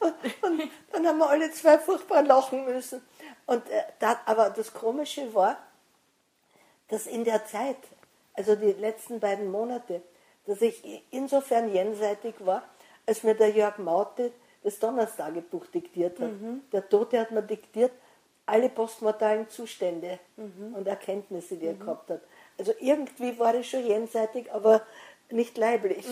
Und 0.00 0.70
dann 0.92 1.06
haben 1.06 1.18
wir 1.18 1.30
alle 1.30 1.50
zwei 1.50 1.78
furchtbar 1.78 2.22
lachen 2.22 2.64
müssen. 2.66 3.00
Und, 3.46 3.68
äh, 3.68 3.82
da, 3.98 4.20
aber 4.26 4.50
das 4.50 4.72
Komische 4.72 5.34
war, 5.34 5.56
dass 6.88 7.06
in 7.06 7.24
der 7.24 7.44
Zeit, 7.46 7.76
also 8.34 8.56
die 8.56 8.72
letzten 8.72 9.20
beiden 9.20 9.50
Monate, 9.50 10.02
dass 10.46 10.60
ich 10.62 11.02
insofern 11.10 11.72
jenseitig 11.72 12.34
war, 12.40 12.62
als 13.06 13.22
mir 13.22 13.34
der 13.34 13.50
Jörg 13.50 13.78
Maute 13.78 14.32
das 14.62 14.78
Donnerstagebuch 14.78 15.66
diktiert 15.66 16.18
hat. 16.20 16.30
Der 16.72 16.88
Tote 16.88 17.20
hat 17.20 17.30
mir 17.30 17.42
diktiert 17.42 17.92
alle 18.46 18.68
postmortalen 18.68 19.48
Zustände 19.48 20.18
und 20.74 20.86
Erkenntnisse, 20.86 21.56
die 21.56 21.66
er 21.66 21.74
gehabt 21.74 22.10
hat. 22.10 22.20
Also 22.58 22.72
irgendwie 22.80 23.38
war 23.38 23.54
ich 23.54 23.68
schon 23.70 23.86
jenseitig, 23.86 24.52
aber 24.52 24.82
nicht 25.30 25.56
leiblich. 25.56 26.06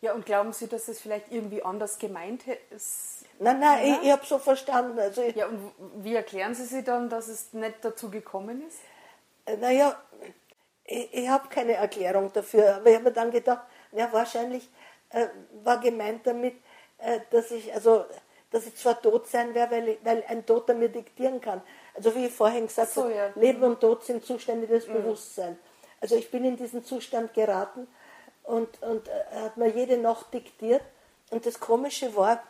Ja, 0.00 0.12
und 0.14 0.26
glauben 0.26 0.52
Sie, 0.52 0.68
dass 0.68 0.88
es 0.88 1.00
vielleicht 1.00 1.30
irgendwie 1.32 1.62
anders 1.62 1.98
gemeint 1.98 2.42
ist? 2.70 3.24
Nein, 3.40 3.60
nein, 3.60 3.84
ich, 3.84 4.02
ich 4.06 4.12
habe 4.12 4.24
so 4.26 4.38
verstanden. 4.38 4.98
Also 4.98 5.22
Ja, 5.22 5.46
und 5.46 5.72
wie 6.04 6.14
erklären 6.14 6.54
Sie 6.54 6.64
sich 6.64 6.84
dann, 6.84 7.08
dass 7.08 7.28
es 7.28 7.52
nicht 7.52 7.76
dazu 7.82 8.10
gekommen 8.10 8.66
ist? 8.66 8.78
Äh, 9.46 9.56
Naja, 9.56 10.00
ich, 10.84 11.12
ich 11.14 11.28
habe 11.28 11.48
keine 11.48 11.74
Erklärung 11.74 12.32
dafür, 12.32 12.76
aber 12.76 12.86
ich 12.90 12.94
habe 12.96 13.04
mir 13.06 13.12
dann 13.12 13.30
gedacht, 13.30 13.62
ja, 13.92 14.12
wahrscheinlich 14.12 14.68
äh, 15.10 15.26
war 15.64 15.80
gemeint 15.80 16.26
damit, 16.26 16.54
äh, 16.98 17.20
dass 17.30 17.50
ich, 17.50 17.72
also 17.74 18.04
dass 18.50 18.66
ich 18.66 18.76
zwar 18.76 19.00
tot 19.00 19.26
sein 19.26 19.54
werde, 19.54 19.76
weil, 19.76 19.88
ich- 19.88 19.98
weil 20.04 20.24
ein 20.28 20.46
Toter 20.46 20.74
mir 20.74 20.88
diktieren 20.88 21.40
kann. 21.40 21.60
Also 21.94 22.14
wie 22.14 22.26
ich 22.26 22.32
vorhin 22.32 22.66
gesagt 22.66 22.92
So, 22.92 23.02
habe, 23.04 23.14
ja. 23.14 23.30
Leben 23.34 23.62
und 23.62 23.80
Tod 23.80 24.04
sind 24.04 24.24
Zustände 24.24 24.66
des 24.66 24.86
Bewusstseins. 24.86 25.58
Also 26.00 26.16
ich 26.16 26.30
bin 26.30 26.44
in 26.44 26.56
diesen 26.56 26.84
Zustand 26.84 27.34
geraten 27.34 27.86
und, 28.48 28.82
und 28.82 29.08
äh, 29.08 29.24
er 29.30 29.42
hat 29.42 29.56
mir 29.58 29.68
jede 29.68 29.98
Nacht 29.98 30.32
diktiert. 30.32 30.82
Und 31.30 31.44
das 31.44 31.60
Komische 31.60 32.16
war, 32.16 32.42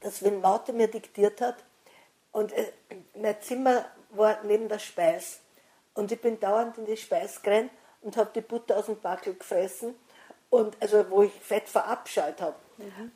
dass 0.00 0.22
wenn 0.22 0.40
Maute 0.40 0.72
mir 0.72 0.88
diktiert 0.88 1.40
hat 1.42 1.56
und 2.32 2.52
äh, 2.52 2.72
mein 3.14 3.40
Zimmer 3.42 3.84
war 4.10 4.42
neben 4.44 4.68
der 4.68 4.78
Speis. 4.78 5.40
Und 5.92 6.12
ich 6.12 6.20
bin 6.20 6.40
dauernd 6.40 6.78
in 6.78 6.86
die 6.86 6.96
Speis 6.96 7.42
gerannt 7.42 7.70
und 8.00 8.16
habe 8.16 8.30
die 8.34 8.40
Butter 8.40 8.78
aus 8.78 8.86
dem 8.86 8.98
Backel 8.98 9.34
gefressen 9.34 9.94
und 10.48 10.80
also 10.80 11.10
wo 11.10 11.24
ich 11.24 11.32
Fett 11.32 11.68
verabscheut 11.68 12.40
habe 12.40 12.56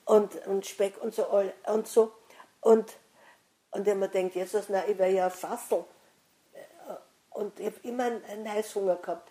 und, 0.05 0.47
und 0.47 0.67
Speck 0.67 1.01
und 1.01 1.15
so 1.15 1.27
all- 1.29 1.55
und 1.67 1.89
so. 1.89 2.13
Und 2.61 2.93
und 3.71 3.89
ich 3.89 3.95
mir 3.95 4.09
denkt 4.09 4.35
Jesus 4.35 4.67
na 4.69 4.87
ich 4.87 4.99
wäre 4.99 5.11
ja 5.11 5.25
ein 5.27 5.31
Fassel. 5.31 5.85
Und 7.31 7.59
ich 7.59 7.67
habe 7.67 7.77
immer 7.85 8.05
einen, 8.05 8.25
einen 8.27 8.53
Heißhunger 8.53 8.97
gehabt. 8.97 9.31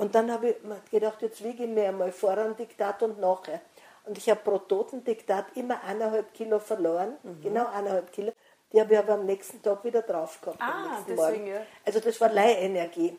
Und 0.00 0.14
dann 0.14 0.32
habe 0.32 0.50
ich 0.50 0.62
mir 0.62 0.80
gedacht, 0.90 1.20
jetzt 1.20 1.44
wiege 1.44 1.64
ich 1.64 1.68
mir 1.68 1.88
einmal 1.88 2.10
vor 2.10 2.34
Diktat 2.58 3.02
und 3.02 3.20
nachher. 3.20 3.60
Und 4.06 4.16
ich 4.16 4.30
habe 4.30 4.40
pro 4.40 4.56
Totendiktat 4.58 5.54
immer 5.56 5.84
eineinhalb 5.84 6.32
Kilo 6.32 6.58
verloren, 6.58 7.18
genau 7.42 7.66
eineinhalb 7.66 8.10
Kilo. 8.10 8.32
Die 8.72 8.80
habe 8.80 8.94
ich 8.94 8.98
aber 8.98 9.14
am 9.14 9.26
nächsten 9.26 9.60
Tag 9.62 9.84
wieder 9.84 10.00
drauf 10.00 10.40
gehabt. 10.40 10.58
am 10.62 10.68
Ah, 10.70 10.88
nächsten 10.92 11.16
deswegen, 11.16 11.42
Morgen. 11.44 11.46
ja. 11.54 11.60
Also 11.84 12.00
das 12.00 12.18
war 12.18 12.30
Leihenergie. 12.32 13.18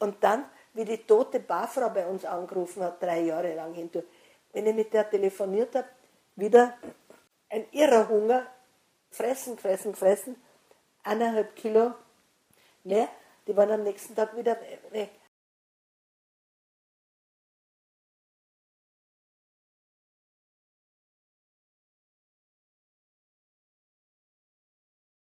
Und 0.00 0.16
dann, 0.24 0.46
wie 0.74 0.84
die 0.84 0.98
tote 1.06 1.38
Barfrau 1.38 1.90
bei 1.90 2.04
uns 2.06 2.24
angerufen 2.24 2.82
hat, 2.82 3.00
drei 3.00 3.20
Jahre 3.20 3.54
lang 3.54 3.72
hindurch, 3.74 4.06
wenn 4.52 4.66
ich 4.66 4.74
mit 4.74 4.92
der 4.92 5.08
telefoniert 5.08 5.76
habe, 5.76 5.86
wieder 6.34 6.76
ein 7.50 7.66
irrer 7.70 8.08
Hunger, 8.08 8.46
fressen, 9.10 9.58
fressen, 9.58 9.94
fressen, 9.94 10.42
eineinhalb 11.04 11.54
Kilo 11.54 11.92
mehr, 12.82 13.08
die 13.46 13.56
waren 13.56 13.70
am 13.70 13.84
nächsten 13.84 14.16
Tag 14.16 14.36
wieder 14.36 14.56
weg. 14.90 15.10